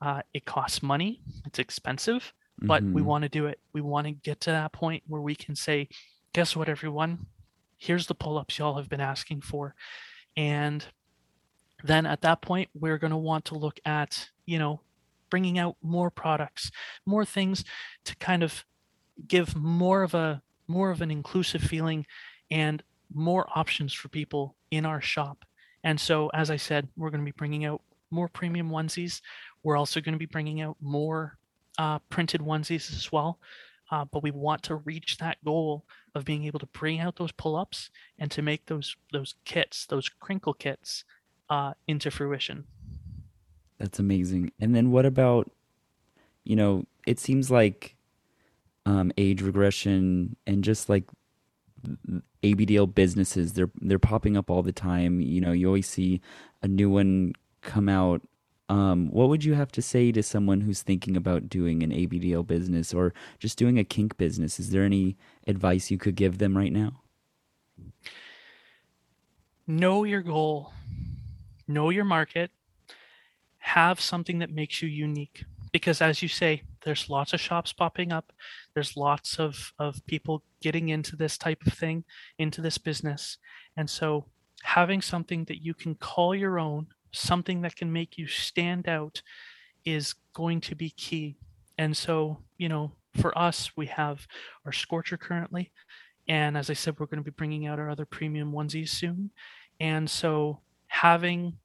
Uh, 0.00 0.22
it 0.34 0.44
costs 0.44 0.82
money, 0.82 1.20
it's 1.46 1.58
expensive, 1.58 2.32
but 2.60 2.82
we 2.82 3.00
Mhm. 3.02 3.04
want 3.04 3.22
to 3.22 3.28
do 3.28 3.46
it. 3.46 3.60
We 3.72 3.80
want 3.80 4.06
to 4.06 4.12
get 4.12 4.40
to 4.42 4.50
that 4.50 4.72
point 4.72 5.02
where 5.06 5.22
we 5.22 5.34
can 5.34 5.56
say, 5.56 5.88
guess 6.32 6.54
what, 6.54 6.68
everyone? 6.68 7.26
Here's 7.78 8.06
the 8.06 8.14
pull 8.14 8.38
ups 8.38 8.58
y'all 8.58 8.76
have 8.76 8.88
been 8.88 9.00
asking 9.00 9.40
for. 9.42 9.74
And 10.36 10.84
then 11.84 12.06
at 12.06 12.22
that 12.22 12.40
point, 12.40 12.70
we're 12.74 12.98
going 12.98 13.10
to 13.10 13.16
want 13.16 13.44
to 13.46 13.58
look 13.58 13.78
at, 13.84 14.30
you 14.46 14.58
know, 14.58 14.80
bringing 15.30 15.58
out 15.58 15.76
more 15.82 16.10
products, 16.10 16.70
more 17.04 17.24
things 17.24 17.64
to 18.04 18.16
kind 18.16 18.42
of 18.42 18.64
give 19.28 19.54
more 19.54 20.02
of 20.02 20.14
a 20.14 20.42
more 20.66 20.90
of 20.90 21.02
an 21.02 21.10
inclusive 21.10 21.60
feeling 21.60 22.06
and 22.50 22.82
more 23.12 23.46
options 23.54 23.92
for 23.92 24.08
people 24.08 24.56
in 24.70 24.86
our 24.86 25.00
shop. 25.00 25.44
And 25.82 26.00
so, 26.00 26.30
as 26.32 26.50
I 26.50 26.56
said, 26.56 26.88
we're 26.96 27.10
going 27.10 27.20
to 27.20 27.30
be 27.30 27.36
bringing 27.36 27.66
out 27.66 27.82
more 28.10 28.28
premium 28.28 28.70
onesies. 28.70 29.20
We're 29.62 29.76
also 29.76 30.00
going 30.00 30.14
to 30.14 30.18
be 30.18 30.24
bringing 30.24 30.62
out 30.62 30.76
more 30.80 31.36
uh, 31.76 31.98
printed 32.08 32.40
onesies 32.40 32.90
as 32.90 33.12
well. 33.12 33.38
Uh, 33.90 34.06
but 34.06 34.22
we 34.22 34.30
want 34.30 34.62
to 34.62 34.76
reach 34.76 35.18
that 35.18 35.36
goal 35.44 35.84
of 36.14 36.24
being 36.24 36.44
able 36.44 36.58
to 36.58 36.66
bring 36.66 37.00
out 37.00 37.16
those 37.16 37.32
pull-ups 37.32 37.90
and 38.18 38.30
to 38.30 38.40
make 38.40 38.64
those 38.64 38.96
those 39.12 39.34
kits, 39.44 39.84
those 39.84 40.08
crinkle 40.08 40.54
kits, 40.54 41.04
uh, 41.50 41.74
into 41.86 42.10
fruition. 42.10 42.64
That's 43.78 43.98
amazing. 43.98 44.52
And 44.60 44.74
then 44.74 44.90
what 44.90 45.04
about, 45.06 45.50
you 46.44 46.56
know, 46.56 46.84
it 47.06 47.18
seems 47.18 47.50
like 47.50 47.96
um, 48.86 49.12
age 49.16 49.42
regression 49.42 50.36
and 50.46 50.62
just 50.62 50.88
like 50.88 51.04
ABDL 52.42 52.94
businesses, 52.94 53.54
they're 53.54 53.70
they're 53.80 53.98
popping 53.98 54.36
up 54.36 54.50
all 54.50 54.62
the 54.62 54.72
time. 54.72 55.20
You 55.20 55.40
know, 55.40 55.52
you 55.52 55.66
always 55.66 55.88
see 55.88 56.20
a 56.62 56.68
new 56.68 56.90
one 56.90 57.32
come 57.62 57.88
out. 57.88 58.22
Um, 58.68 59.10
what 59.10 59.28
would 59.28 59.44
you 59.44 59.54
have 59.54 59.70
to 59.72 59.82
say 59.82 60.10
to 60.12 60.22
someone 60.22 60.62
who's 60.62 60.82
thinking 60.82 61.16
about 61.16 61.50
doing 61.50 61.82
an 61.82 61.90
ABDL 61.90 62.46
business 62.46 62.94
or 62.94 63.12
just 63.38 63.58
doing 63.58 63.78
a 63.78 63.84
kink 63.84 64.16
business? 64.16 64.58
Is 64.58 64.70
there 64.70 64.84
any 64.84 65.16
advice 65.46 65.90
you 65.90 65.98
could 65.98 66.14
give 66.14 66.38
them 66.38 66.56
right 66.56 66.72
now? 66.72 67.02
Know 69.66 70.04
your 70.04 70.22
goal, 70.22 70.72
know 71.66 71.90
your 71.90 72.04
market, 72.04 72.50
have 73.58 74.00
something 74.00 74.38
that 74.40 74.50
makes 74.50 74.82
you 74.82 74.88
unique. 74.88 75.44
Because 75.72 76.00
as 76.00 76.22
you 76.22 76.28
say, 76.28 76.62
there's 76.84 77.10
lots 77.10 77.32
of 77.32 77.40
shops 77.40 77.72
popping 77.72 78.12
up. 78.12 78.32
There's 78.74 78.96
lots 78.96 79.38
of, 79.40 79.72
of 79.78 80.04
people 80.06 80.42
getting 80.60 80.90
into 80.90 81.16
this 81.16 81.36
type 81.36 81.66
of 81.66 81.72
thing, 81.72 82.04
into 82.38 82.60
this 82.60 82.78
business. 82.78 83.38
And 83.76 83.88
so 83.88 84.26
having 84.62 85.02
something 85.02 85.44
that 85.46 85.64
you 85.64 85.74
can 85.74 85.94
call 85.94 86.34
your 86.34 86.58
own, 86.58 86.86
something 87.12 87.62
that 87.62 87.76
can 87.76 87.92
make 87.92 88.18
you 88.18 88.26
stand 88.26 88.88
out 88.88 89.22
is 89.84 90.14
going 90.32 90.60
to 90.60 90.74
be 90.74 90.90
key. 90.90 91.36
And 91.78 91.96
so, 91.96 92.38
you 92.58 92.68
know, 92.68 92.92
for 93.20 93.36
us, 93.36 93.76
we 93.76 93.86
have 93.86 94.26
our 94.64 94.72
Scorcher 94.72 95.16
currently. 95.16 95.72
And 96.28 96.56
as 96.56 96.70
I 96.70 96.74
said, 96.74 96.98
we're 96.98 97.06
going 97.06 97.22
to 97.22 97.30
be 97.30 97.34
bringing 97.34 97.66
out 97.66 97.78
our 97.78 97.90
other 97.90 98.06
premium 98.06 98.52
onesies 98.52 98.88
soon. 98.88 99.30
And 99.80 100.08
so 100.08 100.60
having 100.94 101.58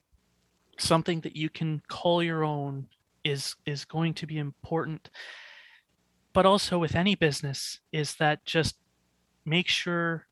something 0.80 1.22
that 1.22 1.36
you 1.36 1.50
can 1.50 1.80
call 1.88 2.24
your 2.24 2.44
own 2.44 2.88
is 3.24 3.56
is 3.68 3.86
going 3.86 4.12
to 4.15 4.26
be 4.26 4.39
important. 4.39 5.12
But 6.34 6.48
also 6.48 6.80
with 6.80 6.96
any 6.96 7.13
business 7.13 7.80
is 7.92 8.15
that 8.15 8.44
just 8.44 8.76
make 9.46 9.68
sure 9.68 10.26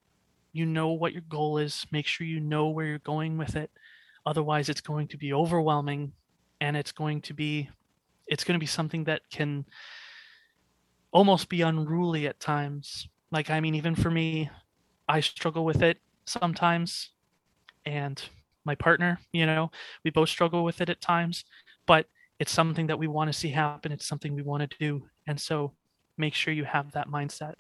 you 0.52 0.66
know 0.66 0.90
what 0.94 1.14
your 1.14 1.22
goal 1.30 1.60
is 1.60 1.86
make 1.92 2.08
sure 2.08 2.26
you 2.26 2.40
know 2.40 2.70
where 2.70 2.88
you're 2.88 3.14
going 3.14 3.38
with 3.38 3.56
it. 3.56 3.70
Otherwise 4.26 4.68
it's 4.68 4.82
going 4.82 5.08
to 5.10 5.18
be 5.18 5.32
overwhelming 5.32 6.12
and 6.60 6.76
it's 6.76 6.92
going 6.92 7.22
to 7.22 7.34
be 7.36 7.70
it's 8.26 8.44
going 8.44 8.60
to 8.60 8.68
be 8.68 8.76
something 8.78 9.04
that 9.04 9.22
can 9.30 9.64
almost 11.12 11.50
be 11.50 11.62
unruly 11.62 12.26
at 12.26 12.40
times. 12.40 13.08
Like 13.30 13.52
i 13.52 13.60
mean 13.60 13.76
even 13.76 13.94
for 13.94 14.10
me 14.10 14.50
i 15.08 15.20
struggle 15.20 15.66
with 15.66 15.84
it 15.84 16.00
sometimes. 16.26 17.12
And 17.86 18.22
my 18.68 18.76
partner 18.76 19.20
you 19.32 19.46
know 19.46 19.72
we 20.04 20.12
both 20.12 20.30
struggle 20.30 20.64
with 20.64 20.82
it 20.82 20.90
at 20.90 21.02
times 21.02 21.46
but 21.88 22.06
it's 22.40 22.52
something 22.52 22.86
that 22.88 23.00
we 23.00 23.08
want 23.08 23.28
to 23.28 23.34
see 23.34 23.50
happen 23.50 23.92
it's 23.92 24.06
something 24.06 24.36
we 24.36 24.44
want 24.44 24.62
to 24.70 24.78
do 24.78 25.04
and 25.28 25.40
so 25.42 25.72
make 26.18 26.34
sure 26.36 26.54
you 26.54 26.66
have 26.66 26.92
that 26.92 27.08
mindset 27.10 27.56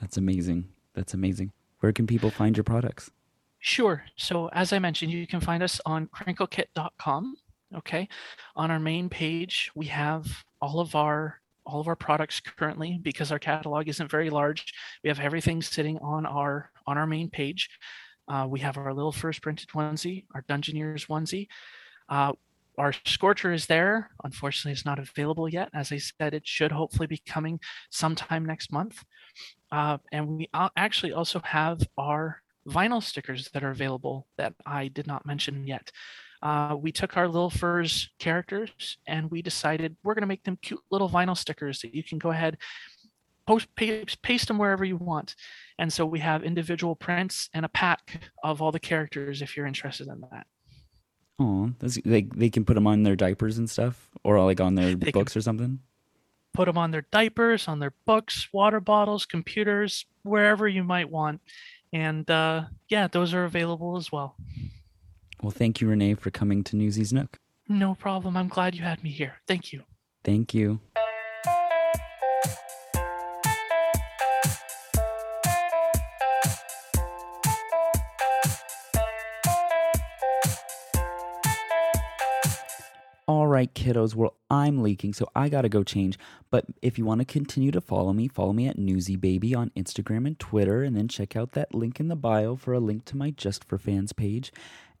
That's 0.00 0.16
amazing. 0.16 0.68
That's 0.94 1.14
amazing. 1.14 1.52
Where 1.80 1.92
can 1.92 2.06
people 2.06 2.30
find 2.30 2.56
your 2.56 2.64
products? 2.64 3.10
Sure. 3.58 4.04
So 4.16 4.48
as 4.52 4.72
I 4.72 4.78
mentioned, 4.78 5.12
you 5.12 5.26
can 5.26 5.40
find 5.40 5.62
us 5.62 5.80
on 5.86 6.08
crinklekit.com. 6.08 7.36
Okay. 7.76 8.08
On 8.56 8.70
our 8.70 8.78
main 8.80 9.08
page, 9.08 9.70
we 9.74 9.86
have 9.86 10.44
all 10.60 10.80
of 10.80 10.94
our 10.94 11.40
all 11.66 11.80
of 11.80 11.88
our 11.88 11.96
products 11.96 12.40
currently 12.40 12.98
because 13.02 13.32
our 13.32 13.38
catalog 13.38 13.88
isn't 13.88 14.10
very 14.10 14.28
large. 14.28 14.74
We 15.02 15.08
have 15.08 15.18
everything 15.18 15.62
sitting 15.62 15.98
on 15.98 16.26
our 16.26 16.70
on 16.86 16.98
our 16.98 17.06
main 17.06 17.30
page. 17.30 17.70
Uh, 18.28 18.46
we 18.48 18.60
have 18.60 18.78
our 18.78 18.92
little 18.94 19.12
first 19.12 19.42
printed 19.42 19.68
onesie, 19.70 20.24
our 20.34 20.42
Dungeoneers 20.42 21.06
onesie. 21.08 21.48
Uh, 22.08 22.32
our 22.78 22.92
Scorcher 23.04 23.52
is 23.52 23.66
there. 23.66 24.10
Unfortunately, 24.24 24.72
it's 24.72 24.84
not 24.84 24.98
available 24.98 25.48
yet. 25.48 25.68
As 25.74 25.92
I 25.92 25.98
said, 25.98 26.34
it 26.34 26.46
should 26.46 26.72
hopefully 26.72 27.06
be 27.06 27.22
coming 27.26 27.60
sometime 27.90 28.44
next 28.44 28.72
month. 28.72 29.04
Uh, 29.70 29.98
and 30.12 30.28
we 30.28 30.50
actually 30.76 31.12
also 31.12 31.40
have 31.44 31.86
our 31.96 32.42
vinyl 32.68 33.02
stickers 33.02 33.48
that 33.52 33.62
are 33.62 33.70
available 33.70 34.26
that 34.38 34.54
I 34.66 34.88
did 34.88 35.06
not 35.06 35.26
mention 35.26 35.66
yet. 35.66 35.90
Uh, 36.42 36.76
we 36.78 36.92
took 36.92 37.16
our 37.16 37.26
little 37.26 37.50
furs 37.50 38.10
characters 38.18 38.98
and 39.06 39.30
we 39.30 39.40
decided 39.40 39.96
we're 40.02 40.14
going 40.14 40.22
to 40.22 40.28
make 40.28 40.44
them 40.44 40.58
cute 40.60 40.80
little 40.90 41.08
vinyl 41.08 41.36
stickers 41.36 41.80
that 41.80 41.94
you 41.94 42.02
can 42.02 42.18
go 42.18 42.30
ahead 42.30 42.58
post 43.46 43.74
paste, 43.76 44.22
paste 44.22 44.48
them 44.48 44.58
wherever 44.58 44.84
you 44.84 44.96
want. 44.96 45.34
And 45.78 45.92
so 45.92 46.06
we 46.06 46.20
have 46.20 46.44
individual 46.44 46.94
prints 46.94 47.48
and 47.52 47.64
a 47.64 47.68
pack 47.68 48.30
of 48.42 48.62
all 48.62 48.72
the 48.72 48.80
characters 48.80 49.42
if 49.42 49.56
you're 49.56 49.66
interested 49.66 50.08
in 50.08 50.20
that. 50.32 50.46
Oh, 51.38 51.72
that's 51.80 51.98
like 52.04 52.34
they 52.36 52.48
can 52.48 52.64
put 52.64 52.74
them 52.74 52.86
on 52.86 53.02
their 53.02 53.16
diapers 53.16 53.58
and 53.58 53.68
stuff, 53.68 54.08
or 54.22 54.40
like 54.44 54.60
on 54.60 54.76
their 54.76 54.94
They 54.94 55.10
books 55.10 55.36
or 55.36 55.40
something. 55.40 55.80
Put 56.52 56.66
them 56.66 56.78
on 56.78 56.92
their 56.92 57.06
diapers, 57.10 57.66
on 57.66 57.80
their 57.80 57.92
books, 58.06 58.48
water 58.52 58.78
bottles, 58.80 59.26
computers, 59.26 60.06
wherever 60.22 60.68
you 60.68 60.84
might 60.84 61.10
want. 61.10 61.40
And 61.92 62.30
uh, 62.30 62.66
yeah, 62.88 63.08
those 63.08 63.34
are 63.34 63.44
available 63.44 63.96
as 63.96 64.12
well. 64.12 64.36
Well, 65.42 65.50
thank 65.50 65.80
you, 65.80 65.88
Renee, 65.88 66.14
for 66.14 66.30
coming 66.30 66.62
to 66.64 66.76
Newsy's 66.76 67.12
Nook. 67.12 67.38
No 67.68 67.94
problem. 67.94 68.36
I'm 68.36 68.48
glad 68.48 68.76
you 68.76 68.82
had 68.82 69.02
me 69.02 69.10
here. 69.10 69.34
Thank 69.48 69.72
you. 69.72 69.82
Thank 70.22 70.54
you. 70.54 70.80
Right, 83.54 83.72
kiddos. 83.72 84.14
Well, 84.14 84.34
I'm 84.50 84.82
leaking, 84.82 85.14
so 85.14 85.28
I 85.34 85.48
gotta 85.48 85.68
go 85.68 85.82
change. 85.82 86.18
But 86.50 86.66
if 86.82 86.98
you 86.98 87.04
want 87.04 87.20
to 87.20 87.24
continue 87.24 87.70
to 87.70 87.80
follow 87.80 88.12
me, 88.12 88.28
follow 88.28 88.52
me 88.52 88.66
at 88.66 88.78
Newsy 88.78 89.16
Baby 89.16 89.54
on 89.54 89.70
Instagram 89.76 90.26
and 90.26 90.38
Twitter, 90.38 90.82
and 90.82 90.96
then 90.96 91.08
check 91.08 91.36
out 91.36 91.52
that 91.52 91.74
link 91.74 92.00
in 92.00 92.08
the 92.08 92.16
bio 92.16 92.56
for 92.56 92.74
a 92.74 92.80
link 92.80 93.04
to 93.06 93.16
my 93.16 93.30
Just 93.30 93.64
for 93.64 93.78
Fans 93.78 94.12
page. 94.12 94.52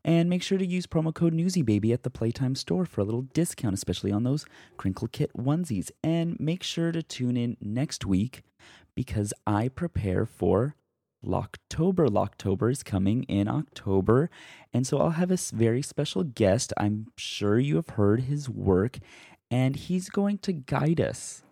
And 0.06 0.28
make 0.28 0.42
sure 0.42 0.58
to 0.58 0.66
use 0.66 0.86
promo 0.86 1.14
code 1.14 1.32
NewsyBaby 1.32 1.90
at 1.90 2.02
the 2.02 2.10
Playtime 2.10 2.54
store 2.54 2.84
for 2.84 3.00
a 3.00 3.04
little 3.04 3.22
discount, 3.22 3.74
especially 3.74 4.12
on 4.12 4.22
those 4.22 4.44
Crinkle 4.76 5.08
Kit 5.08 5.30
onesies. 5.34 5.90
And 6.02 6.38
make 6.38 6.62
sure 6.62 6.92
to 6.92 7.02
tune 7.02 7.38
in 7.38 7.56
next 7.60 8.04
week 8.04 8.42
because 8.94 9.32
I 9.46 9.68
prepare 9.68 10.26
for 10.26 10.76
Locktober. 11.24 12.08
Locktober 12.08 12.70
is 12.70 12.82
coming 12.82 13.24
in 13.24 13.48
October. 13.48 14.30
And 14.72 14.86
so 14.86 14.98
I'll 14.98 15.10
have 15.10 15.30
a 15.30 15.38
very 15.52 15.82
special 15.82 16.24
guest. 16.24 16.72
I'm 16.76 17.08
sure 17.16 17.58
you 17.58 17.76
have 17.76 17.90
heard 17.90 18.22
his 18.22 18.48
work, 18.48 18.98
and 19.50 19.76
he's 19.76 20.08
going 20.08 20.38
to 20.38 20.52
guide 20.52 21.00
us 21.00 21.42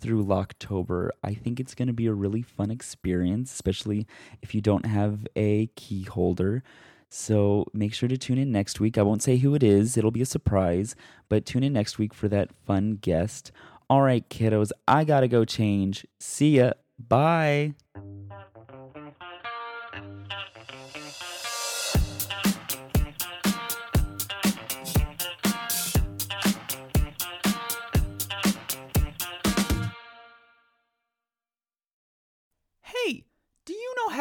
through 0.00 0.24
Locktober. 0.24 1.10
I 1.22 1.34
think 1.34 1.60
it's 1.60 1.74
going 1.74 1.88
to 1.88 1.94
be 1.94 2.06
a 2.06 2.12
really 2.12 2.42
fun 2.42 2.70
experience, 2.70 3.52
especially 3.52 4.06
if 4.42 4.54
you 4.54 4.60
don't 4.60 4.86
have 4.86 5.26
a 5.36 5.66
key 5.76 6.02
holder. 6.02 6.62
So 7.10 7.66
make 7.72 7.94
sure 7.94 8.08
to 8.08 8.16
tune 8.16 8.38
in 8.38 8.50
next 8.50 8.80
week. 8.80 8.98
I 8.98 9.02
won't 9.02 9.22
say 9.22 9.36
who 9.36 9.54
it 9.54 9.62
is, 9.62 9.96
it'll 9.96 10.10
be 10.10 10.22
a 10.22 10.26
surprise, 10.26 10.96
but 11.28 11.46
tune 11.46 11.62
in 11.62 11.72
next 11.72 11.98
week 11.98 12.12
for 12.12 12.28
that 12.28 12.50
fun 12.66 12.98
guest. 13.00 13.52
All 13.88 14.02
right, 14.02 14.28
kiddos, 14.28 14.72
I 14.88 15.04
gotta 15.04 15.28
go 15.28 15.44
change. 15.44 16.06
See 16.18 16.56
ya. 16.56 16.72
Bye. 16.98 17.74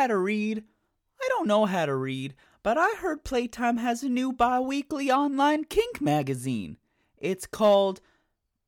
How 0.03 0.07
to 0.07 0.17
read? 0.17 0.65
I 1.21 1.27
don't 1.29 1.47
know 1.47 1.63
how 1.63 1.85
to 1.85 1.95
read, 1.95 2.35
but 2.61 2.77
I 2.77 2.95
heard 2.97 3.23
Playtime 3.23 3.77
has 3.77 4.03
a 4.03 4.09
new 4.09 4.33
bi 4.33 4.59
weekly 4.59 5.09
online 5.09 5.63
kink 5.63 6.01
magazine. 6.01 6.75
It's 7.17 7.47
called 7.47 8.01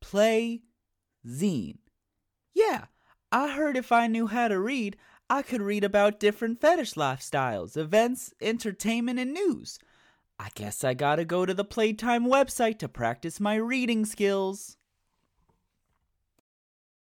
Play 0.00 0.62
Zine. 1.28 1.76
Yeah, 2.54 2.86
I 3.30 3.50
heard 3.50 3.76
if 3.76 3.92
I 3.92 4.06
knew 4.06 4.28
how 4.28 4.48
to 4.48 4.58
read, 4.58 4.96
I 5.28 5.42
could 5.42 5.60
read 5.60 5.84
about 5.84 6.20
different 6.20 6.58
fetish 6.58 6.94
lifestyles, 6.94 7.76
events, 7.76 8.32
entertainment, 8.40 9.18
and 9.18 9.34
news. 9.34 9.78
I 10.38 10.48
guess 10.54 10.84
I 10.84 10.94
gotta 10.94 11.26
go 11.26 11.44
to 11.44 11.52
the 11.52 11.64
Playtime 11.66 12.24
website 12.24 12.78
to 12.78 12.88
practice 12.88 13.40
my 13.40 13.56
reading 13.56 14.06
skills. 14.06 14.75